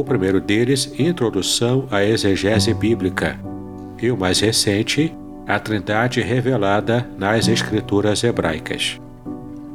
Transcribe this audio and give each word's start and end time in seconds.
o 0.00 0.02
primeiro 0.02 0.40
deles, 0.40 0.92
Introdução 0.98 1.86
à 1.88 2.04
Exegese 2.04 2.74
Bíblica, 2.74 3.38
e 4.02 4.10
o 4.10 4.16
mais 4.16 4.40
recente, 4.40 5.16
A 5.46 5.60
Trindade 5.60 6.20
Revelada 6.20 7.08
nas 7.16 7.46
Escrituras 7.46 8.24
Hebraicas. 8.24 9.00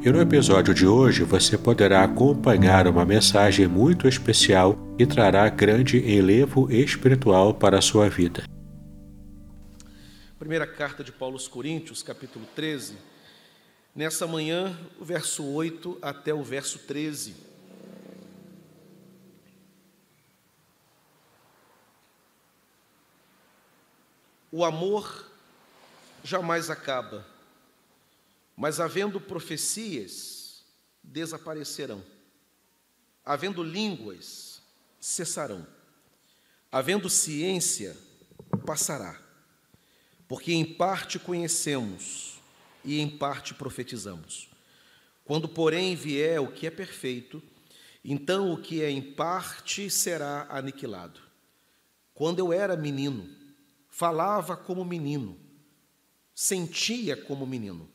E 0.03 0.09
no 0.11 0.20
episódio 0.20 0.73
de 0.73 0.86
hoje 0.86 1.23
você 1.23 1.58
poderá 1.58 2.03
acompanhar 2.03 2.86
uma 2.86 3.06
mensagem 3.06 3.66
muito 3.66 4.09
especial 4.09 4.78
e 5.00 5.06
trará 5.06 5.48
grande 5.48 6.00
enlevo 6.00 6.70
espiritual 6.70 7.54
para 7.54 7.78
a 7.78 7.81
sua 7.81 8.09
vida. 8.09 8.44
Primeira 10.38 10.67
carta 10.67 11.02
de 11.02 11.14
Paulo 11.14 11.36
aos 11.36 11.48
Coríntios, 11.48 12.04
capítulo 12.04 12.45
13. 12.58 12.95
Nessa 13.95 14.28
manhã, 14.28 14.78
o 15.00 15.06
verso 15.06 15.45
8 15.45 15.98
até 16.02 16.33
o 16.33 16.44
verso 16.44 16.78
13. 16.80 17.48
O 24.52 24.66
amor 24.66 25.30
jamais 26.23 26.69
acaba, 26.69 27.25
mas 28.58 28.80
havendo 28.80 29.22
profecias, 29.22 30.64
desaparecerão, 31.03 32.03
havendo 33.23 33.64
línguas, 33.64 34.61
cessarão, 35.00 35.66
havendo 36.72 37.09
ciência, 37.09 37.95
passará, 38.66 39.20
porque 40.27 40.52
em 40.52 40.66
parte 40.66 41.20
conhecemos 41.20 42.39
e 42.83 43.00
em 43.00 43.09
parte 43.09 43.53
profetizamos. 43.53 44.50
Quando, 45.23 45.47
porém, 45.47 45.95
vier 45.95 46.42
o 46.42 46.52
que 46.52 46.66
é 46.66 46.72
perfeito, 46.72 47.42
então 48.03 48.52
o 48.52 48.58
que 48.58 48.81
é 48.81 48.89
em 48.89 49.14
parte 49.14 49.89
será 49.89 50.47
aniquilado. 50.50 51.20
Quando 52.16 52.39
eu 52.39 52.52
era 52.52 52.75
menino, 52.75 53.39
falava 54.00 54.55
como 54.55 54.86
menino, 54.86 55.38
sentia 56.33 57.17
como 57.17 57.45
menino, 57.45 57.86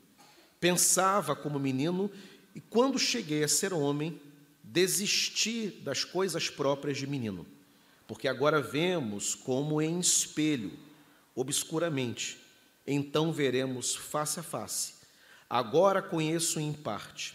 pensava 0.60 1.34
como 1.34 1.58
menino, 1.58 2.10
e 2.54 2.60
quando 2.60 2.98
cheguei 2.98 3.42
a 3.42 3.48
ser 3.48 3.72
homem, 3.72 4.20
desisti 4.62 5.68
das 5.82 6.04
coisas 6.04 6.50
próprias 6.50 6.98
de 6.98 7.06
menino, 7.06 7.46
porque 8.06 8.28
agora 8.28 8.60
vemos 8.60 9.34
como 9.34 9.80
em 9.80 9.98
espelho, 9.98 10.78
obscuramente, 11.34 12.38
então 12.86 13.32
veremos 13.32 13.96
face 13.96 14.40
a 14.40 14.42
face. 14.42 14.92
Agora 15.48 16.02
conheço 16.02 16.60
em 16.60 16.74
parte, 16.74 17.34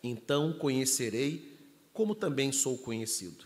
então 0.00 0.52
conhecerei 0.52 1.58
como 1.92 2.14
também 2.14 2.52
sou 2.52 2.78
conhecido. 2.78 3.44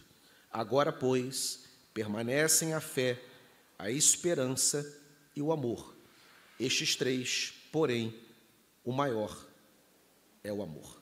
Agora, 0.53 0.93
pois, 0.93 1.65
permanecem 1.95 2.75
a 2.75 2.81
fé, 2.83 3.30
a 3.81 3.91
esperança 3.91 4.87
e 5.35 5.41
o 5.41 5.51
amor. 5.51 5.97
Estes 6.59 6.95
três, 6.95 7.55
porém, 7.73 8.15
o 8.85 8.93
maior 8.93 9.35
é 10.45 10.53
o 10.53 10.63
amor. 10.63 11.01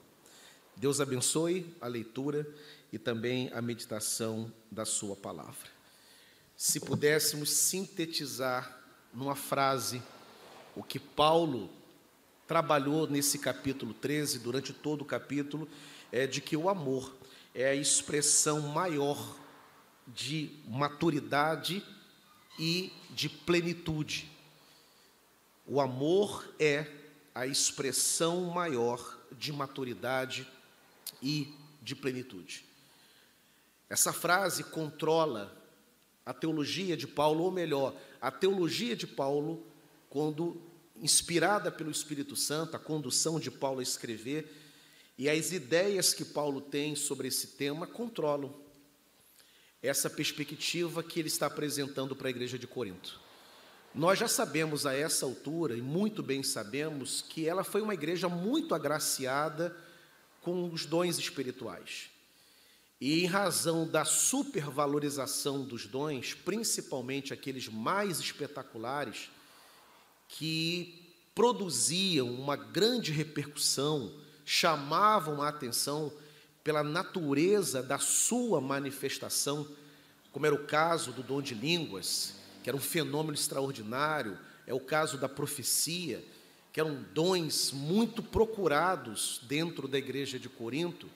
Deus 0.77 1.01
abençoe 1.01 1.75
a 1.81 1.89
leitura 1.89 2.49
e 2.93 2.99
também 2.99 3.51
a 3.53 3.61
meditação 3.61 4.53
da 4.71 4.85
Sua 4.85 5.17
palavra. 5.17 5.69
Se 6.57 6.79
pudéssemos 6.79 7.51
sintetizar 7.51 8.81
numa 9.13 9.35
frase 9.35 10.01
o 10.77 10.83
que 10.85 11.01
Paulo 11.01 11.69
trabalhou 12.47 13.09
nesse 13.09 13.41
capítulo 13.41 13.93
13, 13.93 14.39
durante 14.39 14.73
todo 14.73 15.03
o 15.03 15.05
capítulo, 15.05 15.69
é 16.13 16.29
de 16.29 16.41
que 16.41 16.57
o 16.57 16.69
amor 16.69 17.13
é 17.53 17.71
a 17.71 17.75
expressão 17.75 18.61
maior 18.61 19.37
de 20.07 20.53
maturidade 20.69 21.85
e 22.59 22.93
de 23.11 23.29
plenitude. 23.29 24.31
O 25.67 25.81
amor 25.81 26.53
é 26.59 26.87
a 27.35 27.47
expressão 27.47 28.45
maior 28.47 29.19
de 29.33 29.53
maturidade 29.53 30.47
e 31.23 31.55
de 31.83 31.95
plenitude. 31.95 32.65
Essa 33.89 34.13
frase 34.13 34.65
controla 34.65 35.57
a 36.27 36.35
teologia 36.35 36.97
de 36.97 37.07
Paulo, 37.07 37.45
ou 37.45 37.51
melhor, 37.51 37.95
a 38.21 38.31
teologia 38.31 38.95
de 38.95 39.07
Paulo, 39.07 39.65
quando 40.11 40.61
inspirada 41.01 41.71
pelo 41.71 41.91
Espírito 41.91 42.37
Santo, 42.37 42.77
a 42.77 42.79
condução 42.79 43.39
de 43.39 43.51
Paulo 43.51 43.81
a 43.81 43.83
escrever, 43.83 44.53
e 45.17 45.29
as 45.29 45.53
ideias 45.53 46.13
que 46.13 46.25
Paulo 46.25 46.61
tem 46.61 46.95
sobre 46.95 47.29
esse 47.29 47.49
tema 47.49 47.87
controlam 47.87 48.55
essa 49.83 50.11
perspectiva 50.11 51.03
que 51.03 51.19
ele 51.21 51.29
está 51.29 51.47
apresentando 51.47 52.17
para 52.17 52.29
a 52.29 52.31
igreja 52.31 52.59
de 52.59 52.67
Corinto. 52.67 53.21
Nós 53.95 54.19
já 54.19 54.29
sabemos 54.29 54.87
a 54.87 54.95
essa 54.95 55.25
altura, 55.25 55.77
e 55.77 55.83
muito 55.83 56.23
bem 56.23 56.43
sabemos, 56.43 57.23
que 57.23 57.49
ela 57.49 57.65
foi 57.65 57.81
uma 57.81 57.95
igreja 57.95 58.29
muito 58.29 58.75
agraciada 58.75 59.77
com 60.43 60.71
os 60.71 60.85
dons 60.85 61.19
espirituais. 61.19 62.11
E 63.01 63.23
em 63.23 63.27
razão 63.27 63.87
da 63.87 64.05
supervalorização 64.05 65.65
dos 65.65 65.87
dons, 65.87 66.35
principalmente 66.35 67.33
aqueles 67.33 67.69
mais 67.69 68.19
espetaculares, 68.19 69.31
que 70.29 71.15
produziam 71.35 72.29
uma 72.29 72.57
grande 72.57 73.13
repercussão, 73.13 74.13
chamavam 74.45 75.41
a 75.41 75.49
atenção, 75.49 76.13
pela 76.69 76.83
natureza 76.83 77.83
da 77.83 77.99
sua 77.99 78.61
manifestação, 78.61 79.67
como 80.31 80.45
era 80.45 80.55
o 80.55 80.67
caso 80.67 81.13
do 81.13 81.23
dom 81.23 81.41
de 81.41 81.55
línguas, 81.55 82.35
que 82.63 82.69
era 82.69 82.77
um 82.77 82.81
fenômeno 82.81 83.33
extraordinário, 83.33 84.37
é 84.67 84.75
o 84.75 84.79
caso 84.79 85.17
da 85.17 85.31
profecia, 85.31 86.23
que 86.71 86.79
eram 86.79 87.03
dons 87.15 87.73
muito 87.73 88.23
procurados 88.23 89.41
dentro 89.45 89.89
da 89.89 89.97
igreja 89.97 90.39
de 90.39 90.47
Corinto, 90.47 91.09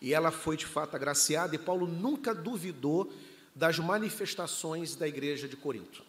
e 0.00 0.14
ela 0.14 0.30
foi 0.30 0.56
de 0.56 0.64
fato 0.64 0.94
agraciada, 0.94 1.56
e 1.56 1.58
Paulo 1.58 1.88
nunca 1.88 2.32
duvidou 2.32 3.12
das 3.52 3.80
manifestações 3.80 4.94
da 4.94 5.08
igreja 5.08 5.48
de 5.48 5.56
Corinto. 5.56 6.04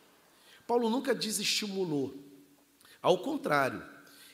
Paulo 0.67 0.91
nunca 0.91 1.15
desestimulou, 1.15 2.13
ao 3.01 3.17
contrário, 3.17 3.81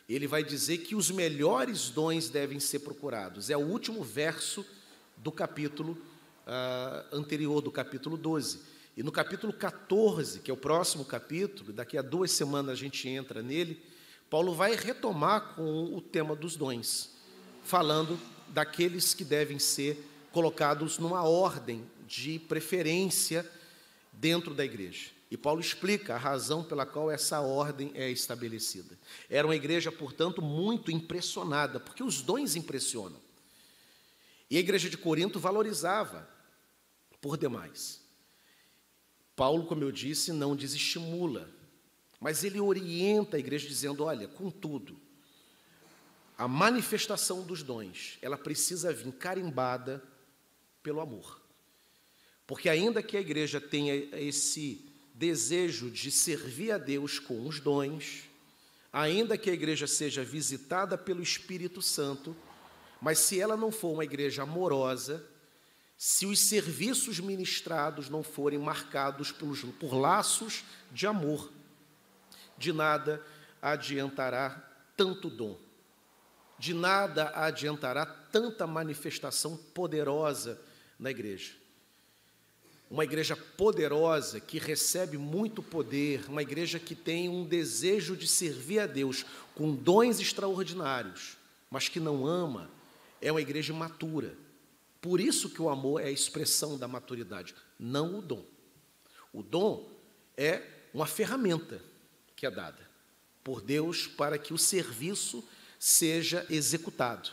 ele 0.07 0.27
vai 0.27 0.43
dizer 0.43 0.79
que 0.79 0.95
os 0.95 1.11
melhores 1.11 1.89
dons 1.89 2.29
devem 2.29 2.59
ser 2.59 2.79
procurados. 2.79 3.49
É 3.49 3.57
o 3.57 3.61
último 3.61 4.03
verso 4.03 4.65
do 5.17 5.31
capítulo 5.31 5.97
uh, 6.47 7.15
anterior, 7.15 7.61
do 7.61 7.71
capítulo 7.71 8.15
12. 8.15 8.61
E 8.95 9.03
no 9.03 9.11
capítulo 9.11 9.51
14, 9.51 10.39
que 10.39 10.49
é 10.49 10.53
o 10.53 10.57
próximo 10.57 11.03
capítulo, 11.03 11.73
daqui 11.73 11.97
a 11.97 12.01
duas 12.01 12.31
semanas 12.31 12.71
a 12.71 12.75
gente 12.75 13.07
entra 13.07 13.43
nele, 13.43 13.81
Paulo 14.29 14.53
vai 14.53 14.75
retomar 14.75 15.55
com 15.55 15.95
o 15.95 16.01
tema 16.01 16.35
dos 16.35 16.55
dons, 16.55 17.11
falando 17.63 18.19
daqueles 18.49 19.13
que 19.13 19.23
devem 19.23 19.59
ser 19.59 20.03
colocados 20.31 20.97
numa 20.97 21.23
ordem 21.23 21.85
de 22.07 22.39
preferência 22.39 23.49
dentro 24.11 24.53
da 24.53 24.65
igreja. 24.65 25.16
E 25.29 25.35
Paulo 25.35 25.59
explica 25.59 26.15
a 26.15 26.17
razão 26.17 26.63
pela 26.63 26.85
qual 26.85 27.11
essa 27.11 27.41
ordem 27.41 27.91
é 27.93 28.09
estabelecida. 28.09 28.97
Era 29.29 29.45
uma 29.45 29.55
igreja, 29.55 29.91
portanto, 29.91 30.41
muito 30.41 30.89
impressionada, 30.89 31.79
porque 31.79 32.01
os 32.01 32.21
dons 32.21 32.55
impressionam. 32.55 33.19
E 34.49 34.55
a 34.55 34.59
igreja 34.59 34.89
de 34.89 34.97
Corinto 34.97 35.39
valorizava 35.39 36.27
por 37.19 37.37
demais. 37.37 38.01
Paulo, 39.35 39.65
como 39.65 39.83
eu 39.83 39.91
disse, 39.91 40.31
não 40.31 40.55
desestimula, 40.55 41.49
mas 42.19 42.43
ele 42.43 42.59
orienta 42.59 43.35
a 43.35 43.39
igreja 43.39 43.67
dizendo: 43.67 44.05
olha, 44.05 44.27
contudo, 44.29 44.97
a 46.37 46.47
manifestação 46.47 47.43
dos 47.43 47.61
dons, 47.61 48.17
ela 48.21 48.37
precisa 48.37 48.93
vir 48.93 49.11
carimbada 49.11 50.01
pelo 50.81 51.01
amor. 51.01 51.41
Porque 52.45 52.69
ainda 52.69 53.03
que 53.03 53.17
a 53.17 53.21
igreja 53.21 53.59
tenha 53.59 53.93
esse 53.93 54.86
desejo 55.17 55.89
de 55.89 56.11
servir 56.11 56.71
a 56.71 56.77
Deus 56.77 57.17
com 57.17 57.47
os 57.47 57.59
dons, 57.59 58.23
ainda 58.93 59.35
que 59.35 59.49
a 59.49 59.53
igreja 59.53 59.87
seja 59.87 60.23
visitada 60.23 60.95
pelo 60.95 61.23
Espírito 61.23 61.81
Santo, 61.81 62.35
mas 63.01 63.17
se 63.19 63.41
ela 63.41 63.57
não 63.57 63.71
for 63.71 63.93
uma 63.93 64.03
igreja 64.03 64.43
amorosa, 64.43 65.25
se 65.97 66.27
os 66.27 66.39
serviços 66.39 67.19
ministrados 67.19 68.09
não 68.09 68.21
forem 68.21 68.59
marcados 68.59 69.31
por, 69.31 69.95
laços 69.95 70.63
de 70.91 71.07
amor, 71.07 71.51
de 72.55 72.71
nada 72.71 73.25
adiantará 73.59 74.63
tanto 74.95 75.31
dom, 75.31 75.59
de 76.59 76.75
nada 76.75 77.29
adiantará 77.29 78.05
tanta 78.05 78.67
manifestação 78.67 79.57
poderosa 79.57 80.61
na 80.99 81.09
igreja. 81.09 81.66
Uma 82.89 83.03
igreja 83.03 83.35
poderosa 83.35 84.39
que 84.39 84.59
recebe 84.59 85.17
muito 85.17 85.61
poder, 85.61 86.23
uma 86.29 86.41
igreja 86.41 86.79
que 86.79 86.95
tem 86.95 87.27
um 87.27 87.45
desejo 87.45 88.15
de 88.15 88.27
servir 88.27 88.79
a 88.79 88.87
Deus 88.87 89.25
com 89.53 89.75
dons 89.75 90.19
extraordinários, 90.19 91.35
mas 91.69 91.89
que 91.89 91.99
não 91.99 92.25
ama, 92.25 92.71
é 93.21 93.31
uma 93.31 93.41
igreja 93.41 93.73
matura. 93.73 94.35
Por 95.01 95.19
isso 95.19 95.49
que 95.49 95.61
o 95.61 95.69
amor 95.69 96.01
é 96.01 96.05
a 96.05 96.11
expressão 96.11 96.77
da 96.77 96.87
maturidade, 96.87 97.53
não 97.77 98.19
o 98.19 98.21
dom. 98.21 98.45
O 99.33 99.43
dom 99.43 99.89
é 100.37 100.63
uma 100.93 101.05
ferramenta 101.05 101.81
que 102.35 102.45
é 102.45 102.51
dada 102.51 102.87
por 103.43 103.61
Deus 103.61 104.07
para 104.07 104.37
que 104.37 104.53
o 104.53 104.57
serviço 104.57 105.43
seja 105.79 106.45
executado. 106.49 107.29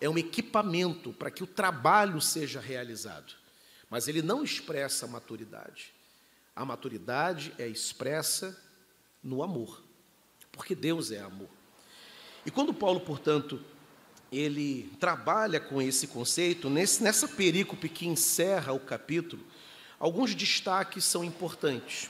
É 0.00 0.08
um 0.08 0.16
equipamento 0.16 1.12
para 1.12 1.30
que 1.30 1.42
o 1.42 1.46
trabalho 1.46 2.20
seja 2.20 2.60
realizado. 2.60 3.34
Mas 3.90 4.06
ele 4.06 4.22
não 4.22 4.44
expressa 4.44 5.04
a 5.04 5.08
maturidade. 5.08 5.92
A 6.54 6.64
maturidade 6.64 7.52
é 7.58 7.66
expressa 7.66 8.56
no 9.22 9.42
amor, 9.42 9.82
porque 10.52 10.74
Deus 10.74 11.10
é 11.10 11.20
amor. 11.20 11.50
E 12.46 12.50
quando 12.50 12.72
Paulo, 12.72 13.00
portanto, 13.00 13.60
ele 14.32 14.90
trabalha 15.00 15.58
com 15.58 15.82
esse 15.82 16.06
conceito, 16.06 16.70
nesse, 16.70 17.02
nessa 17.02 17.26
perícope 17.26 17.88
que 17.88 18.06
encerra 18.06 18.72
o 18.72 18.80
capítulo, 18.80 19.44
alguns 19.98 20.34
destaques 20.34 21.04
são 21.04 21.24
importantes. 21.24 22.08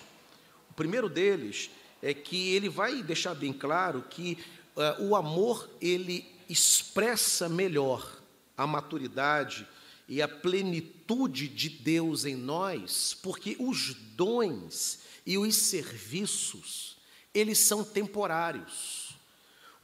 O 0.71 0.75
primeiro 0.75 1.09
deles 1.09 1.71
é 2.03 2.13
que 2.13 2.55
ele 2.55 2.69
vai 2.69 3.03
deixar 3.03 3.35
bem 3.35 3.53
claro 3.53 4.03
que 4.09 4.39
uh, 4.77 5.05
o 5.05 5.17
amor 5.17 5.69
ele 5.81 6.27
expressa 6.49 7.49
melhor 7.49 8.21
a 8.57 8.67
maturidade 8.67 9.67
e 10.11 10.21
a 10.21 10.27
plenitude 10.27 11.47
de 11.47 11.69
Deus 11.69 12.25
em 12.25 12.35
nós, 12.35 13.17
porque 13.23 13.57
os 13.61 13.95
dons 14.17 14.99
e 15.25 15.39
os 15.39 15.55
serviços, 15.55 16.97
eles 17.33 17.61
são 17.61 17.85
temporários. 17.85 19.17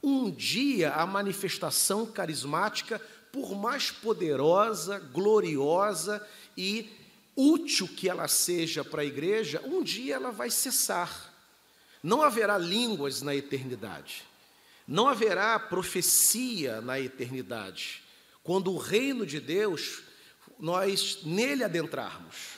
Um 0.03 0.29
dia 0.29 0.91
a 0.91 1.05
manifestação 1.05 2.05
carismática, 2.05 2.99
por 3.31 3.55
mais 3.55 3.89
poderosa, 3.89 4.99
gloriosa 4.99 6.21
e 6.57 6.89
útil 7.33 7.87
que 7.87 8.09
ela 8.09 8.27
seja 8.27 8.83
para 8.83 9.03
a 9.03 9.05
igreja, 9.05 9.61
um 9.63 9.81
dia 9.81 10.15
ela 10.15 10.31
vai 10.31 10.51
cessar. 10.51 11.33
Não 12.03 12.21
haverá 12.21 12.57
línguas 12.57 13.21
na 13.21 13.33
eternidade. 13.33 14.25
Não 14.85 15.07
haverá 15.07 15.57
profecia 15.57 16.81
na 16.81 16.99
eternidade. 16.99 18.03
Quando 18.43 18.73
o 18.73 18.77
reino 18.77 19.25
de 19.25 19.39
Deus, 19.39 20.06
nós 20.59 21.19
nele 21.23 21.63
adentrarmos. 21.63 22.57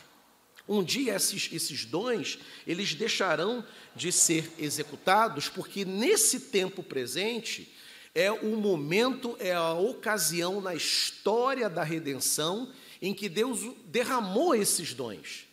Um 0.68 0.84
dia 0.84 1.16
esses, 1.16 1.50
esses 1.52 1.84
dons, 1.84 2.38
eles 2.68 2.94
deixarão 2.94 3.66
de 3.96 4.12
ser 4.12 4.52
executados, 4.60 5.50
porque 5.50 5.84
nesse 5.84 6.40
tempo 6.42 6.84
presente 6.84 7.74
é 8.14 8.32
o 8.32 8.56
momento, 8.56 9.36
é 9.40 9.54
a 9.54 9.74
ocasião 9.74 10.62
na 10.62 10.76
história 10.76 11.70
da 11.70 11.84
redenção 11.84 12.72
em 13.02 13.14
que 13.14 13.28
Deus 13.28 13.60
derramou 13.86 14.54
esses 14.54 14.94
dons. 14.94 15.48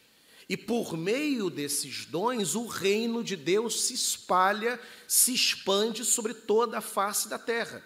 E 0.48 0.56
por 0.56 0.96
meio 0.96 1.50
desses 1.50 2.04
dons, 2.04 2.54
o 2.54 2.66
reino 2.66 3.25
de 3.25 3.37
Deus 3.37 3.84
se 3.84 3.94
espalha, 3.94 4.78
se 5.08 5.34
expande 5.34 6.04
sobre 6.04 6.34
toda 6.34 6.78
a 6.78 6.82
face 6.82 7.28
da 7.28 7.38
terra. 7.38 7.82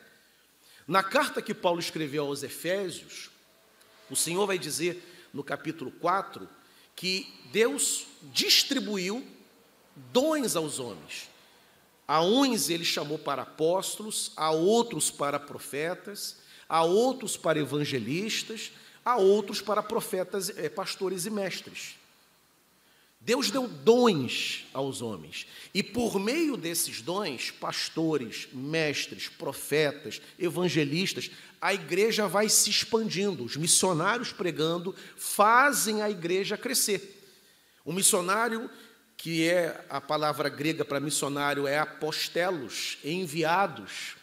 Na 0.86 1.02
carta 1.02 1.40
que 1.40 1.54
Paulo 1.54 1.80
escreveu 1.80 2.26
aos 2.26 2.42
Efésios, 2.42 3.30
o 4.10 4.16
Senhor 4.16 4.46
vai 4.46 4.58
dizer 4.58 5.28
no 5.32 5.44
capítulo 5.44 5.90
4 5.92 6.48
que 6.96 7.32
Deus 7.52 8.06
distribuiu 8.32 9.26
dons 10.12 10.56
aos 10.56 10.78
homens. 10.78 11.30
A 12.06 12.20
uns 12.22 12.68
ele 12.68 12.84
chamou 12.84 13.18
para 13.18 13.42
apóstolos, 13.42 14.32
a 14.36 14.50
outros 14.50 15.10
para 15.10 15.38
profetas, 15.38 16.38
a 16.68 16.82
outros 16.82 17.36
para 17.36 17.60
evangelistas, 17.60 18.72
a 19.04 19.16
outros 19.16 19.62
para 19.62 19.82
profetas, 19.82 20.50
eh, 20.56 20.68
pastores 20.68 21.24
e 21.24 21.30
mestres. 21.30 21.99
Deus 23.22 23.50
deu 23.50 23.68
dons 23.68 24.66
aos 24.72 25.02
homens, 25.02 25.46
e 25.74 25.82
por 25.82 26.18
meio 26.18 26.56
desses 26.56 27.02
dons, 27.02 27.50
pastores, 27.50 28.48
mestres, 28.50 29.28
profetas, 29.28 30.22
evangelistas, 30.38 31.30
a 31.60 31.74
igreja 31.74 32.26
vai 32.26 32.48
se 32.48 32.70
expandindo. 32.70 33.44
Os 33.44 33.56
missionários 33.56 34.32
pregando 34.32 34.96
fazem 35.16 36.00
a 36.00 36.08
igreja 36.08 36.56
crescer. 36.56 37.22
O 37.84 37.92
missionário, 37.92 38.70
que 39.18 39.46
é 39.46 39.84
a 39.90 40.00
palavra 40.00 40.48
grega 40.48 40.82
para 40.82 40.98
missionário, 40.98 41.66
é 41.66 41.78
apostelos, 41.78 42.96
enviados. 43.04 44.16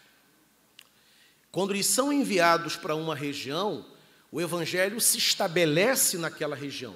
Quando 1.51 1.71
eles 1.71 1.85
são 1.85 2.11
enviados 2.11 2.75
para 2.75 2.95
uma 2.95 3.15
região, 3.15 3.85
o 4.31 4.41
evangelho 4.41 4.99
se 4.99 5.19
estabelece 5.19 6.17
naquela 6.17 6.55
região. 6.55 6.95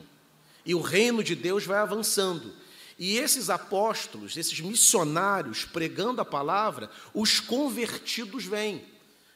E 0.65 0.75
o 0.75 0.81
reino 0.81 1.23
de 1.23 1.35
Deus 1.35 1.65
vai 1.65 1.79
avançando. 1.79 2.53
E 2.97 3.17
esses 3.17 3.49
apóstolos, 3.49 4.37
esses 4.37 4.59
missionários 4.59 5.65
pregando 5.65 6.21
a 6.21 6.25
palavra, 6.25 6.89
os 7.13 7.39
convertidos 7.39 8.45
vêm. 8.45 8.85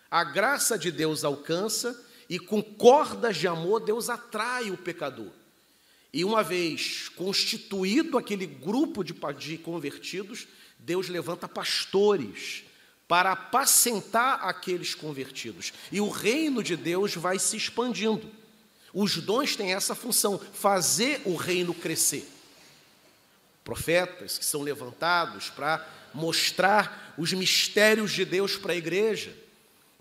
A 0.10 0.24
graça 0.24 0.78
de 0.78 0.92
Deus 0.92 1.24
alcança 1.24 2.00
e 2.30 2.38
com 2.38 2.62
cordas 2.62 3.38
de 3.38 3.48
amor 3.48 3.84
Deus 3.84 4.10
atrai 4.10 4.70
o 4.70 4.78
pecador. 4.78 5.32
E 6.14 6.24
uma 6.24 6.44
vez 6.44 7.10
constituído 7.10 8.18
aquele 8.18 8.46
grupo 8.46 9.04
de 9.04 9.14
convertidos, 9.58 10.48
Deus 10.80 11.10
levanta 11.10 11.48
pastores 11.48 12.64
para 13.08 13.32
apacentar 13.32 14.40
aqueles 14.48 14.96
convertidos. 14.96 15.74
E 15.92 16.00
o 16.00 16.10
reino 16.10 16.64
de 16.64 16.76
Deus 16.76 17.16
vai 17.16 17.38
se 17.38 17.58
expandindo. 17.58 18.32
Os 18.96 19.18
dons 19.18 19.58
têm 19.58 19.74
essa 19.74 19.94
função, 19.94 20.40
fazer 20.54 21.22
o 21.26 21.36
reino 21.36 21.74
crescer. 21.74 22.26
Profetas 23.62 24.38
que 24.38 24.46
são 24.46 24.62
levantados 24.62 25.50
para 25.50 25.86
mostrar 26.14 27.14
os 27.18 27.34
mistérios 27.34 28.14
de 28.14 28.24
Deus 28.24 28.56
para 28.56 28.72
a 28.72 28.76
igreja, 28.78 29.36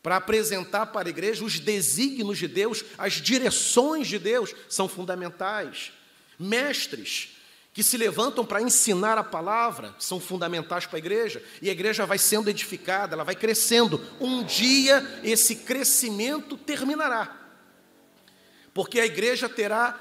para 0.00 0.14
apresentar 0.14 0.86
para 0.86 1.08
a 1.08 1.10
igreja 1.10 1.44
os 1.44 1.58
desígnios 1.58 2.38
de 2.38 2.46
Deus, 2.46 2.84
as 2.96 3.14
direções 3.14 4.06
de 4.06 4.16
Deus, 4.16 4.54
são 4.68 4.86
fundamentais. 4.86 5.90
Mestres 6.38 7.30
que 7.72 7.82
se 7.82 7.96
levantam 7.96 8.46
para 8.46 8.62
ensinar 8.62 9.18
a 9.18 9.24
palavra 9.24 9.92
são 9.98 10.20
fundamentais 10.20 10.86
para 10.86 10.98
a 10.98 11.00
igreja, 11.00 11.42
e 11.60 11.68
a 11.68 11.72
igreja 11.72 12.06
vai 12.06 12.18
sendo 12.18 12.48
edificada, 12.48 13.16
ela 13.16 13.24
vai 13.24 13.34
crescendo. 13.34 14.00
Um 14.20 14.44
dia 14.44 15.20
esse 15.24 15.56
crescimento 15.56 16.56
terminará 16.56 17.43
porque 18.74 19.00
a 19.00 19.06
igreja 19.06 19.48
terá 19.48 19.98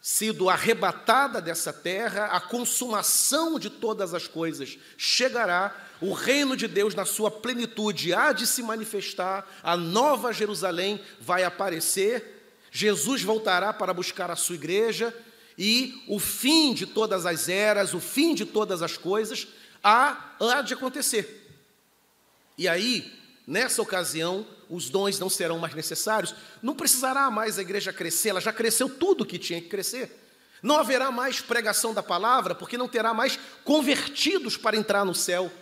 sido 0.00 0.50
arrebatada 0.50 1.40
dessa 1.40 1.72
terra, 1.72 2.26
a 2.26 2.40
consumação 2.40 3.58
de 3.58 3.70
todas 3.70 4.12
as 4.12 4.26
coisas 4.26 4.76
chegará, 4.98 5.74
o 6.00 6.12
reino 6.12 6.56
de 6.56 6.68
Deus 6.68 6.94
na 6.94 7.06
sua 7.06 7.30
plenitude 7.30 8.12
há 8.12 8.32
de 8.32 8.46
se 8.46 8.62
manifestar, 8.62 9.48
a 9.62 9.76
nova 9.76 10.32
Jerusalém 10.32 11.00
vai 11.20 11.42
aparecer, 11.44 12.58
Jesus 12.70 13.22
voltará 13.22 13.72
para 13.72 13.94
buscar 13.94 14.30
a 14.30 14.36
sua 14.36 14.56
igreja 14.56 15.14
e 15.56 16.04
o 16.08 16.18
fim 16.18 16.74
de 16.74 16.86
todas 16.86 17.24
as 17.24 17.48
eras, 17.48 17.94
o 17.94 18.00
fim 18.00 18.34
de 18.34 18.44
todas 18.44 18.82
as 18.82 18.98
coisas 18.98 19.46
há, 19.82 20.34
há 20.40 20.60
de 20.60 20.74
acontecer. 20.74 21.48
E 22.58 22.68
aí, 22.68 23.10
nessa 23.46 23.82
ocasião, 23.82 24.46
os 24.68 24.88
dons 24.88 25.18
não 25.18 25.28
serão 25.28 25.58
mais 25.58 25.74
necessários, 25.74 26.34
não 26.62 26.74
precisará 26.74 27.30
mais 27.30 27.58
a 27.58 27.62
igreja 27.62 27.92
crescer, 27.92 28.30
ela 28.30 28.40
já 28.40 28.52
cresceu 28.52 28.88
tudo 28.88 29.26
que 29.26 29.38
tinha 29.38 29.60
que 29.60 29.68
crescer. 29.68 30.20
Não 30.62 30.78
haverá 30.78 31.10
mais 31.10 31.40
pregação 31.40 31.92
da 31.92 32.02
palavra, 32.02 32.54
porque 32.54 32.78
não 32.78 32.88
terá 32.88 33.12
mais 33.12 33.38
convertidos 33.64 34.56
para 34.56 34.76
entrar 34.76 35.04
no 35.04 35.14
céu. 35.14 35.52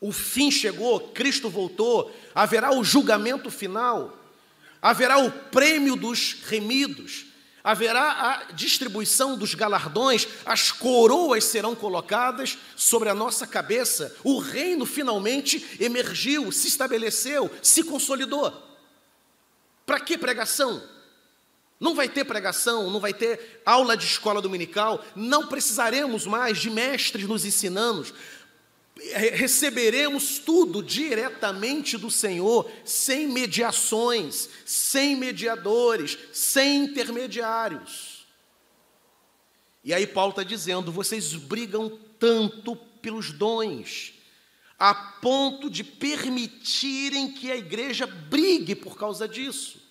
o 0.00 0.12
fim 0.12 0.50
chegou, 0.50 1.00
Cristo 1.10 1.48
voltou, 1.48 2.14
haverá 2.34 2.72
o 2.72 2.84
julgamento 2.84 3.50
final, 3.50 4.18
haverá 4.80 5.18
o 5.18 5.30
prêmio 5.30 5.96
dos 5.96 6.34
remidos, 6.44 7.26
haverá 7.64 8.44
a 8.48 8.52
distribuição 8.52 9.38
dos 9.38 9.54
galardões, 9.54 10.28
as 10.44 10.70
coroas 10.70 11.44
serão 11.44 11.74
colocadas 11.74 12.58
sobre 12.76 13.08
a 13.08 13.14
nossa 13.14 13.46
cabeça, 13.46 14.14
o 14.22 14.38
reino 14.38 14.84
finalmente 14.84 15.78
emergiu, 15.80 16.52
se 16.52 16.68
estabeleceu, 16.68 17.50
se 17.62 17.82
consolidou. 17.82 18.52
Para 19.86 19.98
que 19.98 20.18
pregação? 20.18 20.82
Não 21.80 21.94
vai 21.94 22.08
ter 22.08 22.24
pregação, 22.24 22.90
não 22.90 23.00
vai 23.00 23.14
ter 23.14 23.62
aula 23.64 23.96
de 23.96 24.04
escola 24.04 24.42
dominical, 24.42 25.02
não 25.16 25.46
precisaremos 25.46 26.26
mais 26.26 26.58
de 26.58 26.68
mestres 26.68 27.26
nos 27.26 27.46
ensinando, 27.46 28.06
receberemos 28.96 30.38
tudo 30.38 30.82
diretamente 30.82 31.98
do 31.98 32.10
Senhor, 32.10 32.70
sem 32.84 33.26
mediações, 33.26 34.48
sem 34.64 35.16
mediadores, 35.16 36.16
sem 36.32 36.84
intermediários. 36.84 38.24
E 39.82 39.92
aí 39.92 40.06
Paulo 40.06 40.30
está 40.30 40.42
dizendo: 40.42 40.92
vocês 40.92 41.34
brigam 41.34 41.98
tanto 42.18 42.76
pelos 43.02 43.32
dons, 43.32 44.14
a 44.78 44.94
ponto 44.94 45.68
de 45.68 45.82
permitirem 45.82 47.32
que 47.32 47.50
a 47.50 47.56
igreja 47.56 48.06
brigue 48.06 48.74
por 48.74 48.96
causa 48.96 49.26
disso. 49.26 49.82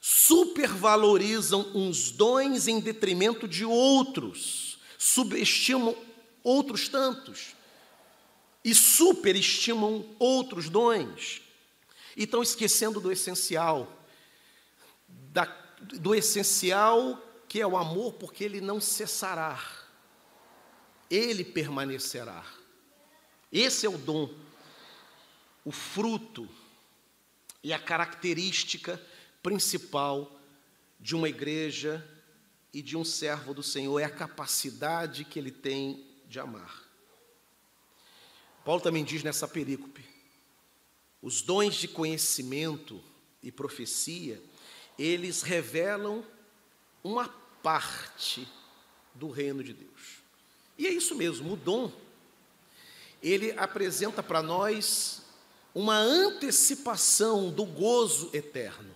Supervalorizam 0.00 1.70
uns 1.74 2.10
dons 2.10 2.66
em 2.66 2.80
detrimento 2.80 3.46
de 3.46 3.66
outros, 3.66 4.78
subestimam 4.96 5.94
outros 6.42 6.88
tantos 6.88 7.59
e 8.64 8.74
superestimam 8.74 10.04
outros 10.18 10.68
dons 10.68 11.42
e 12.16 12.24
estão 12.24 12.42
esquecendo 12.42 13.00
do 13.00 13.10
essencial, 13.10 13.90
da, 15.08 15.44
do 15.80 16.14
essencial 16.14 17.26
que 17.48 17.60
é 17.60 17.66
o 17.66 17.76
amor, 17.76 18.12
porque 18.14 18.44
ele 18.44 18.60
não 18.60 18.80
cessará, 18.80 19.60
ele 21.10 21.44
permanecerá. 21.44 22.44
Esse 23.50 23.86
é 23.86 23.88
o 23.88 23.98
dom, 23.98 24.32
o 25.64 25.72
fruto 25.72 26.48
e 27.62 27.72
a 27.72 27.78
característica 27.78 29.00
principal 29.42 30.38
de 31.00 31.16
uma 31.16 31.28
igreja 31.28 32.06
e 32.72 32.80
de 32.82 32.96
um 32.96 33.04
servo 33.04 33.52
do 33.52 33.62
Senhor 33.62 33.98
é 33.98 34.04
a 34.04 34.10
capacidade 34.10 35.24
que 35.24 35.38
ele 35.38 35.50
tem 35.50 36.06
de 36.28 36.38
amar. 36.38 36.79
Paulo 38.64 38.80
também 38.80 39.04
diz 39.04 39.22
nessa 39.22 39.48
perícope: 39.48 40.04
os 41.22 41.42
dons 41.42 41.74
de 41.76 41.88
conhecimento 41.88 43.02
e 43.42 43.50
profecia, 43.50 44.42
eles 44.98 45.42
revelam 45.42 46.24
uma 47.02 47.28
parte 47.62 48.46
do 49.14 49.30
reino 49.30 49.62
de 49.62 49.72
Deus. 49.72 50.20
E 50.78 50.86
é 50.86 50.92
isso 50.92 51.14
mesmo, 51.14 51.52
o 51.52 51.56
dom, 51.56 51.92
ele 53.22 53.52
apresenta 53.52 54.22
para 54.22 54.42
nós 54.42 55.22
uma 55.74 55.96
antecipação 55.96 57.50
do 57.50 57.64
gozo 57.64 58.30
eterno. 58.32 58.94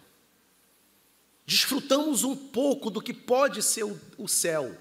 Desfrutamos 1.47 2.25
um 2.25 2.35
pouco 2.35 2.90
do 2.90 3.02
que 3.02 3.12
pode 3.12 3.62
ser 3.62 3.85
o 4.16 4.26
céu 4.26 4.76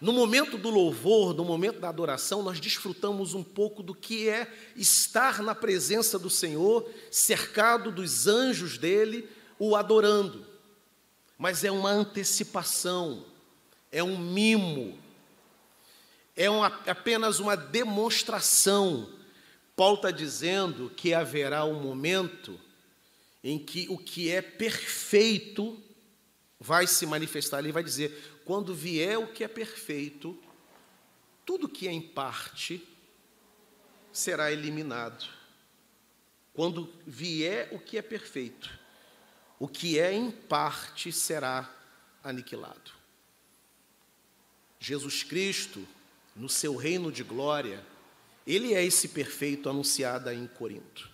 no 0.00 0.12
momento 0.12 0.56
do 0.56 0.70
louvor, 0.70 1.34
no 1.34 1.44
momento 1.44 1.80
da 1.80 1.88
adoração, 1.88 2.42
nós 2.42 2.60
desfrutamos 2.60 3.34
um 3.34 3.42
pouco 3.42 3.82
do 3.82 3.94
que 3.94 4.28
é 4.28 4.52
estar 4.76 5.42
na 5.42 5.54
presença 5.54 6.18
do 6.18 6.30
Senhor, 6.30 6.88
cercado 7.10 7.90
dos 7.90 8.28
anjos 8.28 8.78
dele, 8.78 9.28
o 9.58 9.74
adorando. 9.74 10.46
Mas 11.36 11.64
é 11.64 11.70
uma 11.70 11.90
antecipação, 11.90 13.24
é 13.90 14.02
um 14.02 14.16
mimo, 14.16 14.96
é 16.36 16.48
uma, 16.48 16.66
apenas 16.86 17.40
uma 17.40 17.56
demonstração. 17.56 19.08
Paulo 19.74 19.96
está 19.96 20.12
dizendo 20.12 20.92
que 20.96 21.12
haverá 21.12 21.64
um 21.64 21.80
momento 21.80 22.58
em 23.42 23.58
que 23.58 23.86
o 23.90 23.98
que 23.98 24.30
é 24.30 24.40
perfeito 24.40 25.82
vai 26.60 26.86
se 26.86 27.06
manifestar. 27.06 27.58
Ele 27.58 27.72
vai 27.72 27.82
dizer: 27.82 28.37
quando 28.48 28.74
vier 28.74 29.18
o 29.18 29.26
que 29.26 29.44
é 29.44 29.48
perfeito, 29.48 30.34
tudo 31.44 31.68
que 31.68 31.86
é 31.86 31.92
em 31.92 32.00
parte 32.00 32.82
será 34.10 34.50
eliminado. 34.50 35.28
Quando 36.54 36.90
vier 37.06 37.68
o 37.72 37.78
que 37.78 37.98
é 37.98 38.00
perfeito, 38.00 38.70
o 39.58 39.68
que 39.68 39.98
é 39.98 40.14
em 40.14 40.30
parte 40.30 41.12
será 41.12 41.70
aniquilado. 42.24 42.90
Jesus 44.80 45.22
Cristo, 45.22 45.86
no 46.34 46.48
seu 46.48 46.74
reino 46.74 47.12
de 47.12 47.22
glória, 47.22 47.84
ele 48.46 48.72
é 48.72 48.82
esse 48.82 49.08
perfeito 49.08 49.68
anunciado 49.68 50.30
em 50.30 50.46
Corinto. 50.46 51.10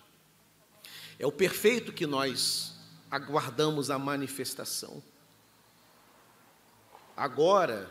É 1.19 1.27
o 1.27 1.33
perfeito 1.33 1.91
que 1.91 2.07
nós 2.07 2.77
aguardamos 3.11 3.89
a 3.91 3.99
manifestação. 3.99 5.03
Agora, 7.15 7.89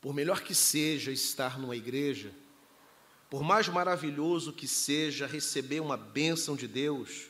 por 0.00 0.14
melhor 0.14 0.42
que 0.42 0.54
seja 0.54 1.10
estar 1.10 1.58
numa 1.58 1.76
igreja, 1.76 2.32
por 3.28 3.42
mais 3.42 3.68
maravilhoso 3.68 4.52
que 4.52 4.66
seja 4.66 5.26
receber 5.26 5.80
uma 5.80 5.96
bênção 5.96 6.56
de 6.56 6.66
Deus, 6.66 7.28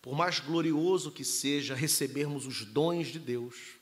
por 0.00 0.16
mais 0.16 0.40
glorioso 0.40 1.12
que 1.12 1.24
seja 1.24 1.74
recebermos 1.74 2.46
os 2.46 2.64
dons 2.64 3.08
de 3.08 3.18
Deus, 3.18 3.74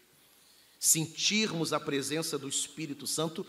sentirmos 0.78 1.72
a 1.72 1.80
presença 1.80 2.38
do 2.38 2.48
Espírito 2.48 3.06
Santo, 3.06 3.46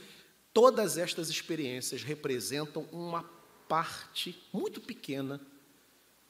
todas 0.53 0.97
estas 0.97 1.29
experiências 1.29 2.03
representam 2.03 2.83
uma 2.91 3.23
parte 3.67 4.41
muito 4.53 4.79
pequena 4.79 5.41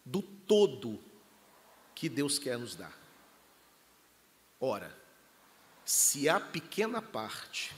do 0.06 0.22
todo 0.22 1.00
que 1.94 2.08
Deus 2.08 2.40
quer 2.40 2.58
nos 2.58 2.76
dar. 2.76 2.98
Ora, 4.60 5.07
se 5.88 6.28
há 6.28 6.38
pequena 6.38 7.02
parte, 7.02 7.74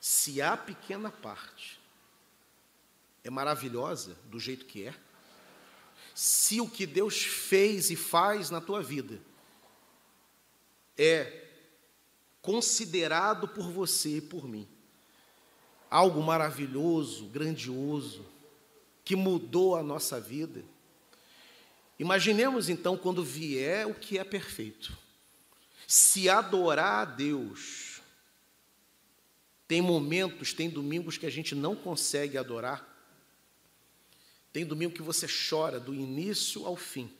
se 0.00 0.40
há 0.40 0.56
pequena 0.56 1.10
parte, 1.10 1.80
é 3.24 3.28
maravilhosa 3.28 4.16
do 4.26 4.38
jeito 4.38 4.64
que 4.64 4.86
é, 4.86 4.94
se 6.14 6.60
o 6.60 6.68
que 6.68 6.86
Deus 6.86 7.24
fez 7.24 7.90
e 7.90 7.96
faz 7.96 8.50
na 8.50 8.60
tua 8.60 8.80
vida 8.80 9.20
é 10.96 11.44
considerado 12.40 13.48
por 13.48 13.68
você 13.68 14.18
e 14.18 14.20
por 14.20 14.46
mim 14.46 14.68
algo 15.90 16.22
maravilhoso, 16.22 17.26
grandioso, 17.26 18.24
que 19.04 19.16
mudou 19.16 19.74
a 19.74 19.82
nossa 19.82 20.20
vida. 20.20 20.64
Imaginemos 21.98 22.68
então 22.68 22.96
quando 22.96 23.24
vier 23.24 23.88
o 23.88 23.94
que 23.94 24.18
é 24.18 24.22
perfeito 24.24 25.02
se 25.92 26.26
adorar 26.26 27.00
a 27.00 27.04
Deus. 27.04 28.00
Tem 29.68 29.82
momentos, 29.82 30.54
tem 30.54 30.70
domingos 30.70 31.18
que 31.18 31.26
a 31.26 31.30
gente 31.30 31.54
não 31.54 31.76
consegue 31.76 32.38
adorar. 32.38 32.82
Tem 34.54 34.64
domingo 34.64 34.94
que 34.94 35.02
você 35.02 35.26
chora 35.28 35.78
do 35.78 35.94
início 35.94 36.64
ao 36.64 36.76
fim. 36.76 37.12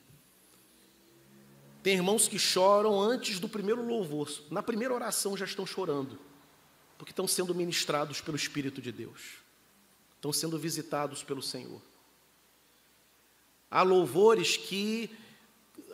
Tem 1.82 1.96
irmãos 1.96 2.26
que 2.26 2.38
choram 2.38 2.98
antes 2.98 3.38
do 3.38 3.46
primeiro 3.46 3.86
louvor, 3.86 4.30
na 4.50 4.62
primeira 4.62 4.94
oração 4.94 5.36
já 5.36 5.44
estão 5.44 5.66
chorando, 5.66 6.18
porque 6.96 7.12
estão 7.12 7.28
sendo 7.28 7.54
ministrados 7.54 8.22
pelo 8.22 8.38
Espírito 8.38 8.80
de 8.80 8.90
Deus, 8.90 9.34
estão 10.14 10.32
sendo 10.32 10.58
visitados 10.58 11.22
pelo 11.22 11.42
Senhor. 11.42 11.82
Há 13.70 13.82
louvores 13.82 14.56
que 14.56 15.10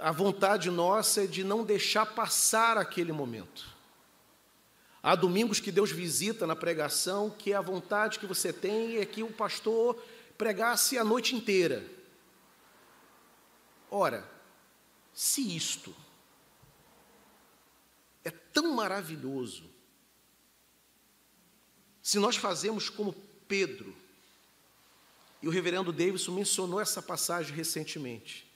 a 0.01 0.13
vontade 0.13 0.71
nossa 0.71 1.25
é 1.25 1.27
de 1.27 1.43
não 1.43 1.65
deixar 1.65 2.07
passar 2.07 2.79
aquele 2.79 3.13
momento. 3.13 3.77
Há 5.03 5.15
domingos 5.15 5.61
que 5.61 5.71
Deus 5.71 5.91
visita 5.91 6.47
na 6.47 6.57
pregação, 6.57 7.31
que 7.31 7.53
a 7.53 7.61
vontade 7.61 8.19
que 8.19 8.27
você 8.27 8.53
tem 8.53 8.99
é 8.99 9.07
que 9.07 9.23
o 9.23 9.33
pastor 9.33 10.01
pregasse 10.37 10.99
a 10.99 11.05
noite 11.05 11.35
inteira. 11.35 11.85
Ora, 13.91 14.29
se 15.13 15.57
isto 15.57 15.95
é 18.25 18.31
tão 18.31 18.73
maravilhoso, 18.75 19.65
se 22.03 22.19
nós 22.19 22.37
fazemos 22.37 22.89
como 22.89 23.13
Pedro, 23.47 23.95
e 25.41 25.47
o 25.47 25.51
reverendo 25.51 25.93
Davidson 25.93 26.33
mencionou 26.33 26.81
essa 26.81 27.01
passagem 27.01 27.55
recentemente, 27.55 28.48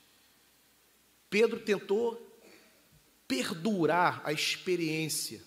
Pedro 1.32 1.58
tentou 1.58 2.20
perdurar 3.26 4.20
a 4.22 4.34
experiência 4.34 5.42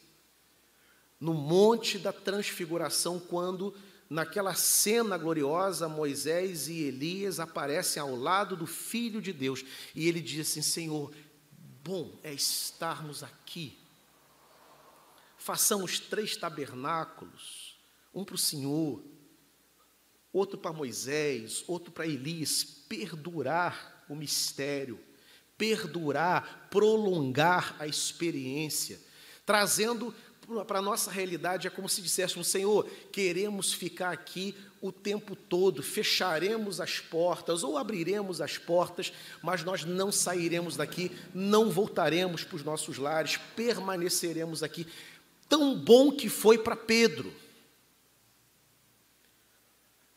no 1.20 1.32
Monte 1.36 2.00
da 2.00 2.12
Transfiguração, 2.12 3.20
quando 3.20 3.72
naquela 4.10 4.56
cena 4.56 5.16
gloriosa, 5.16 5.88
Moisés 5.88 6.68
e 6.68 6.82
Elias 6.82 7.40
aparecem 7.40 8.02
ao 8.02 8.16
lado 8.16 8.58
do 8.58 8.66
Filho 8.66 9.22
de 9.22 9.32
Deus. 9.32 9.64
E 9.94 10.08
ele 10.08 10.22
diz 10.22 10.50
assim: 10.50 10.64
Senhor, 10.64 11.14
bom 11.84 12.20
é 12.24 12.34
estarmos 12.34 13.22
aqui. 13.22 13.78
Façamos 15.38 16.00
três 16.00 16.36
tabernáculos: 16.36 17.78
um 18.12 18.26
para 18.26 18.34
o 18.34 18.40
Senhor, 18.40 19.04
outro 20.34 20.58
para 20.58 20.74
Moisés, 20.74 21.64
outro 21.68 21.92
para 21.92 22.08
Elias, 22.08 22.64
perdurar 22.64 24.04
o 24.10 24.16
mistério, 24.16 25.00
perdurar, 25.58 26.68
prolongar 26.70 27.76
a 27.80 27.88
experiência, 27.88 29.00
trazendo 29.46 30.14
para 30.68 30.80
a 30.80 30.82
nossa 30.82 31.10
realidade 31.10 31.68
é 31.68 31.70
como 31.70 31.90
se 31.90 32.02
disséssemos: 32.02 32.48
Senhor, 32.48 32.88
queremos 33.12 33.74
ficar 33.74 34.12
aqui 34.12 34.56
o 34.80 34.92
tempo 34.92 35.36
todo, 35.36 35.82
fecharemos 35.82 36.80
as 36.80 37.00
portas 37.00 37.64
ou 37.64 37.78
abriremos 37.78 38.42
as 38.42 38.58
portas, 38.58 39.12
mas 39.42 39.64
nós 39.64 39.84
não 39.84 40.12
sairemos 40.12 40.78
daqui, 40.78 41.12
não 41.34 41.72
voltaremos 41.72 42.44
para 42.44 42.58
os 42.58 42.64
nossos 42.64 42.98
lares, 42.98 43.38
permaneceremos 43.56 44.62
aqui. 44.62 44.86
Tão 45.50 45.76
bom 45.76 46.12
que 46.12 46.30
foi 46.30 46.58
para 46.58 46.76
Pedro. 46.76 47.34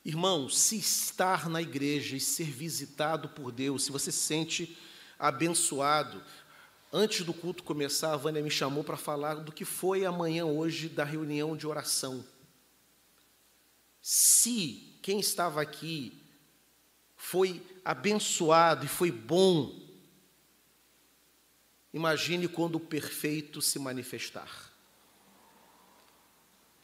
Irmão, 0.05 0.49
se 0.49 0.79
estar 0.79 1.49
na 1.49 1.61
igreja 1.61 2.17
e 2.17 2.21
ser 2.21 2.51
visitado 2.51 3.29
por 3.29 3.53
Deus, 3.53 3.85
se 3.85 3.93
você 3.93 4.11
se 4.11 4.21
sente 4.21 4.77
abençoado, 5.19 6.23
Antes 6.93 7.23
do 7.23 7.35
culto 7.35 7.63
começar, 7.63 8.15
a 8.15 8.17
Vânia 8.17 8.43
me 8.43 8.51
chamou 8.51 8.83
para 8.83 8.97
falar 8.97 9.35
do 9.35 9.53
que 9.53 9.65
foi 9.65 10.07
amanhã 10.07 10.47
hoje 10.47 10.89
da 10.89 11.05
reunião 11.05 11.55
de 11.55 11.67
oração. 11.67 12.25
Se 14.01 14.99
quem 15.03 15.21
estava 15.21 15.61
aqui 15.61 16.19
foi 17.15 17.63
abençoado 17.85 18.87
e 18.87 18.89
foi 18.89 19.13
bom, 19.13 19.79
imagine 21.93 22.49
quando 22.49 22.77
o 22.77 22.81
perfeito 22.81 23.61
se 23.61 23.79
manifestar. 23.79 24.73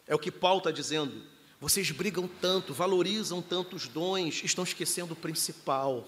É 0.06 0.14
o 0.14 0.18
que 0.18 0.30
Paulo 0.30 0.58
está 0.58 0.70
dizendo. 0.70 1.24
Vocês 1.58 1.90
brigam 1.90 2.28
tanto, 2.28 2.74
valorizam 2.74 3.40
tantos 3.40 3.88
dons, 3.88 4.44
estão 4.44 4.64
esquecendo 4.64 5.14
o 5.14 5.16
principal. 5.16 6.06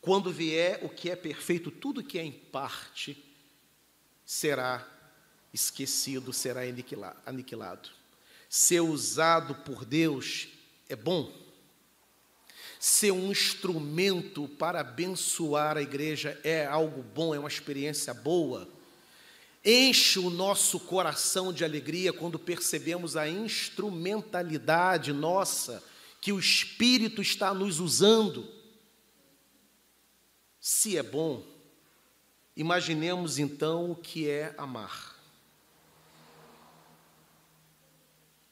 Quando 0.00 0.32
vier 0.32 0.80
o 0.82 0.88
que 0.88 1.10
é 1.10 1.16
perfeito, 1.16 1.70
tudo 1.70 2.02
que 2.02 2.18
é 2.18 2.22
em 2.22 2.32
parte 2.32 3.22
será 4.24 4.86
esquecido, 5.52 6.32
será 6.32 6.62
aniquilado. 7.26 7.90
Ser 8.48 8.80
usado 8.80 9.54
por 9.56 9.84
Deus 9.84 10.48
é 10.88 10.96
bom. 10.96 11.30
Ser 12.78 13.10
um 13.10 13.30
instrumento 13.30 14.48
para 14.48 14.80
abençoar 14.80 15.76
a 15.76 15.82
igreja 15.82 16.40
é 16.42 16.64
algo 16.64 17.02
bom, 17.02 17.34
é 17.34 17.38
uma 17.38 17.48
experiência 17.48 18.14
boa. 18.14 18.66
Enche 19.62 20.18
o 20.18 20.30
nosso 20.30 20.80
coração 20.80 21.52
de 21.52 21.62
alegria 21.62 22.10
quando 22.10 22.38
percebemos 22.38 23.16
a 23.16 23.28
instrumentalidade 23.28 25.12
nossa, 25.12 25.84
que 26.22 26.32
o 26.32 26.38
Espírito 26.38 27.20
está 27.20 27.52
nos 27.52 27.80
usando 27.80 28.59
se 30.60 30.98
é 30.98 31.02
bom, 31.02 31.42
imaginemos 32.54 33.38
então 33.38 33.90
o 33.90 33.96
que 33.96 34.28
é 34.28 34.54
amar. 34.58 35.18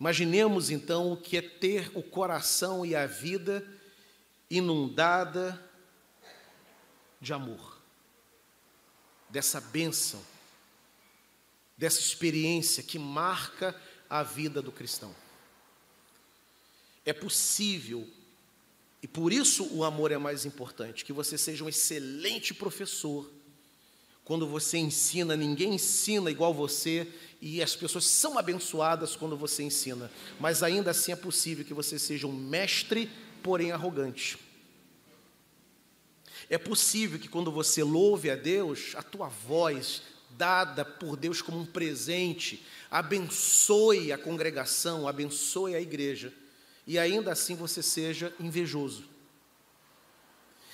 Imaginemos 0.01 0.71
então 0.71 1.13
o 1.13 1.17
que 1.17 1.37
é 1.37 1.43
ter 1.43 1.91
o 1.95 2.03
coração 2.03 2.87
e 2.87 2.97
a 2.97 3.07
vida 3.07 3.67
inundada 4.49 5.63
de 7.21 7.33
amor, 7.33 7.79
dessa 9.29 9.61
bênção, 9.61 10.25
dessa 11.77 12.01
experiência 12.01 12.83
que 12.83 12.99
marca 12.99 13.79
a 14.09 14.23
vida 14.23 14.63
do 14.63 14.73
cristão. 14.73 15.15
É 17.05 17.13
possível 17.13 18.09
e 19.03 19.07
por 19.07 19.33
isso 19.33 19.69
o 19.73 19.85
amor 19.85 20.11
é 20.11 20.19
mais 20.19 20.45
importante, 20.45 21.05
que 21.05 21.13
você 21.13 21.39
seja 21.39 21.65
um 21.65 21.69
excelente 21.69 22.53
professor. 22.53 23.31
Quando 24.25 24.47
você 24.47 24.77
ensina, 24.77 25.37
ninguém 25.37 25.75
ensina 25.75 26.31
igual 26.31 26.53
você 26.53 27.07
e 27.41 27.63
as 27.63 27.77
pessoas 27.77 28.05
são 28.05 28.37
abençoadas 28.37 29.15
quando 29.15 29.37
você 29.37 29.63
ensina, 29.63 30.11
mas 30.41 30.63
ainda 30.63 30.91
assim 30.91 31.13
é 31.13 31.17
possível 31.17 31.65
que 31.65 31.73
você 31.73 31.99
seja 31.99 32.27
um 32.27 32.33
mestre, 32.33 33.09
porém 33.43 33.71
arrogante. 33.71 34.37
É 36.51 36.59
possível 36.59 37.19
que 37.19 37.29
quando 37.29 37.53
você 37.53 37.83
louve 37.83 38.31
a 38.31 38.37
Deus, 38.37 38.95
a 38.97 39.03
tua 39.03 39.29
voz 39.29 40.03
dada 40.37 40.85
por 40.85 41.17
Deus 41.17 41.41
como 41.41 41.61
um 41.61 41.67
presente, 41.67 42.65
abençoe 42.91 44.13
a 44.13 44.19
congregação, 44.19 45.07
abençoe 45.07 45.75
a 45.75 45.81
igreja 45.81 46.33
e 46.89 46.99
ainda 46.99 47.31
assim 47.31 47.55
você 47.55 47.83
seja 47.83 48.35
invejoso. 48.41 49.05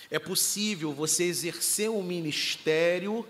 É 0.09 0.17
possível 0.17 0.93
você 0.93 1.25
exercer 1.25 1.91
um 1.91 2.05
ministério 2.05 3.29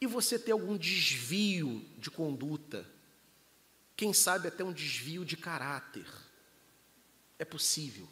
e 0.00 0.06
você 0.06 0.38
ter 0.38 0.52
algum 0.52 0.76
desvio 0.78 1.84
de 1.98 2.12
conduta, 2.12 2.88
quem 3.96 4.12
sabe 4.12 4.46
até 4.46 4.62
um 4.62 4.72
desvio 4.72 5.24
de 5.24 5.36
caráter. 5.36 6.06
É 7.40 7.44
possível. 7.44 8.08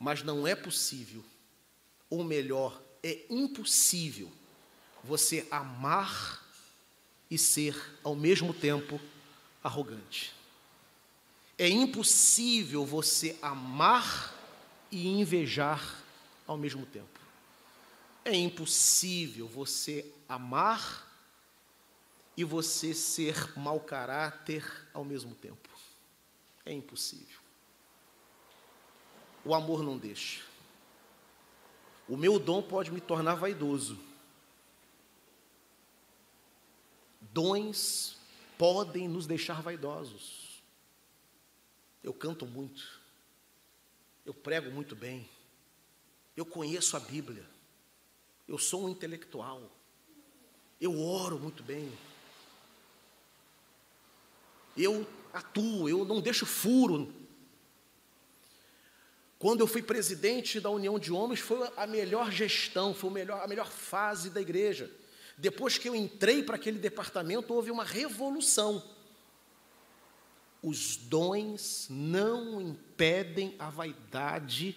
Mas 0.00 0.22
não 0.22 0.46
é 0.46 0.54
possível, 0.54 1.22
ou 2.08 2.24
melhor, 2.24 2.82
é 3.02 3.26
impossível 3.28 4.32
você 5.04 5.46
amar 5.50 6.42
e 7.30 7.36
ser 7.36 7.76
ao 8.02 8.16
mesmo 8.16 8.54
tempo 8.54 8.98
arrogante. 9.62 10.32
É 11.58 11.68
impossível 11.68 12.84
você 12.84 13.38
amar 13.42 14.34
e 14.90 15.06
invejar 15.08 16.02
ao 16.46 16.56
mesmo 16.56 16.84
tempo. 16.86 17.20
É 18.24 18.34
impossível 18.34 19.48
você 19.48 20.10
amar 20.28 21.08
e 22.36 22.44
você 22.44 22.94
ser 22.94 23.58
mau 23.58 23.80
caráter 23.80 24.64
ao 24.94 25.04
mesmo 25.04 25.34
tempo. 25.34 25.68
É 26.64 26.72
impossível. 26.72 27.40
O 29.44 29.54
amor 29.54 29.82
não 29.82 29.98
deixa. 29.98 30.42
O 32.08 32.16
meu 32.16 32.38
dom 32.38 32.62
pode 32.62 32.90
me 32.90 33.00
tornar 33.00 33.34
vaidoso. 33.34 33.98
Dons 37.20 38.16
podem 38.58 39.08
nos 39.08 39.26
deixar 39.26 39.62
vaidosos. 39.62 40.41
Eu 42.02 42.12
canto 42.12 42.44
muito, 42.44 43.00
eu 44.24 44.34
prego 44.34 44.70
muito 44.70 44.96
bem, 44.96 45.28
eu 46.36 46.44
conheço 46.44 46.96
a 46.96 47.00
Bíblia, 47.00 47.44
eu 48.48 48.58
sou 48.58 48.86
um 48.86 48.88
intelectual, 48.88 49.70
eu 50.80 51.00
oro 51.00 51.38
muito 51.38 51.62
bem, 51.62 51.92
eu 54.76 55.06
atuo, 55.32 55.88
eu 55.88 56.04
não 56.04 56.20
deixo 56.20 56.44
furo. 56.44 57.12
Quando 59.38 59.60
eu 59.60 59.66
fui 59.66 59.82
presidente 59.82 60.60
da 60.60 60.70
União 60.70 60.98
de 60.98 61.12
Homens, 61.12 61.40
foi 61.40 61.68
a 61.76 61.86
melhor 61.86 62.30
gestão, 62.30 62.94
foi 62.94 63.10
a 63.10 63.12
melhor, 63.12 63.40
a 63.42 63.48
melhor 63.48 63.68
fase 63.68 64.30
da 64.30 64.40
igreja. 64.40 64.90
Depois 65.36 65.78
que 65.78 65.88
eu 65.88 65.94
entrei 65.96 66.42
para 66.42 66.56
aquele 66.56 66.78
departamento, 66.78 67.52
houve 67.52 67.70
uma 67.70 67.84
revolução. 67.84 68.82
Os 70.62 70.96
dons 70.96 71.88
não 71.90 72.60
impedem 72.60 73.56
a 73.58 73.68
vaidade, 73.68 74.76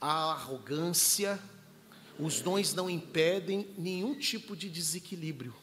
a 0.00 0.32
arrogância, 0.32 1.40
os 2.18 2.40
dons 2.40 2.74
não 2.74 2.90
impedem 2.90 3.72
nenhum 3.78 4.18
tipo 4.18 4.56
de 4.56 4.68
desequilíbrio. 4.68 5.54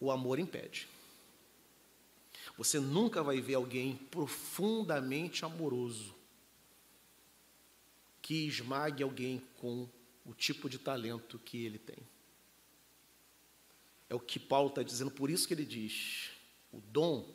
O 0.00 0.10
amor 0.10 0.38
impede. 0.38 0.88
Você 2.58 2.80
nunca 2.80 3.22
vai 3.22 3.40
ver 3.40 3.54
alguém 3.54 3.96
profundamente 3.96 5.44
amoroso 5.44 6.14
que 8.20 8.46
esmague 8.48 9.04
alguém 9.04 9.40
com 9.60 9.88
o 10.24 10.34
tipo 10.34 10.68
de 10.68 10.78
talento 10.78 11.38
que 11.38 11.64
ele 11.64 11.78
tem. 11.78 11.98
É 14.08 14.14
o 14.14 14.20
que 14.20 14.38
Paulo 14.38 14.68
está 14.68 14.82
dizendo, 14.82 15.10
por 15.10 15.30
isso 15.30 15.46
que 15.46 15.54
ele 15.54 15.64
diz: 15.64 16.30
o 16.72 16.80
dom 16.80 17.28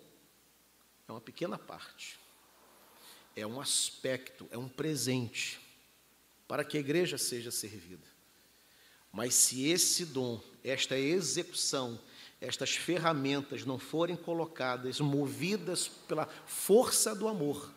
é 1.07 1.11
uma 1.11 1.21
pequena 1.21 1.57
parte, 1.57 2.19
é 3.35 3.45
um 3.45 3.59
aspecto, 3.59 4.47
é 4.51 4.57
um 4.57 4.69
presente 4.69 5.59
para 6.47 6.63
que 6.63 6.77
a 6.77 6.79
igreja 6.79 7.17
seja 7.17 7.51
servida. 7.51 8.07
Mas 9.11 9.35
se 9.35 9.67
esse 9.67 10.05
dom, 10.05 10.41
esta 10.63 10.97
execução, 10.97 11.99
estas 12.39 12.75
ferramentas 12.75 13.65
não 13.65 13.77
forem 13.77 14.15
colocadas, 14.15 14.99
movidas 14.99 15.87
pela 15.87 16.25
força 16.45 17.13
do 17.13 17.27
amor, 17.27 17.73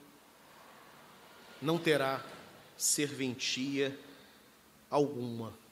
não 1.61 1.79
terá 1.79 2.25
serventia 2.77 3.99
alguma. 4.89 5.64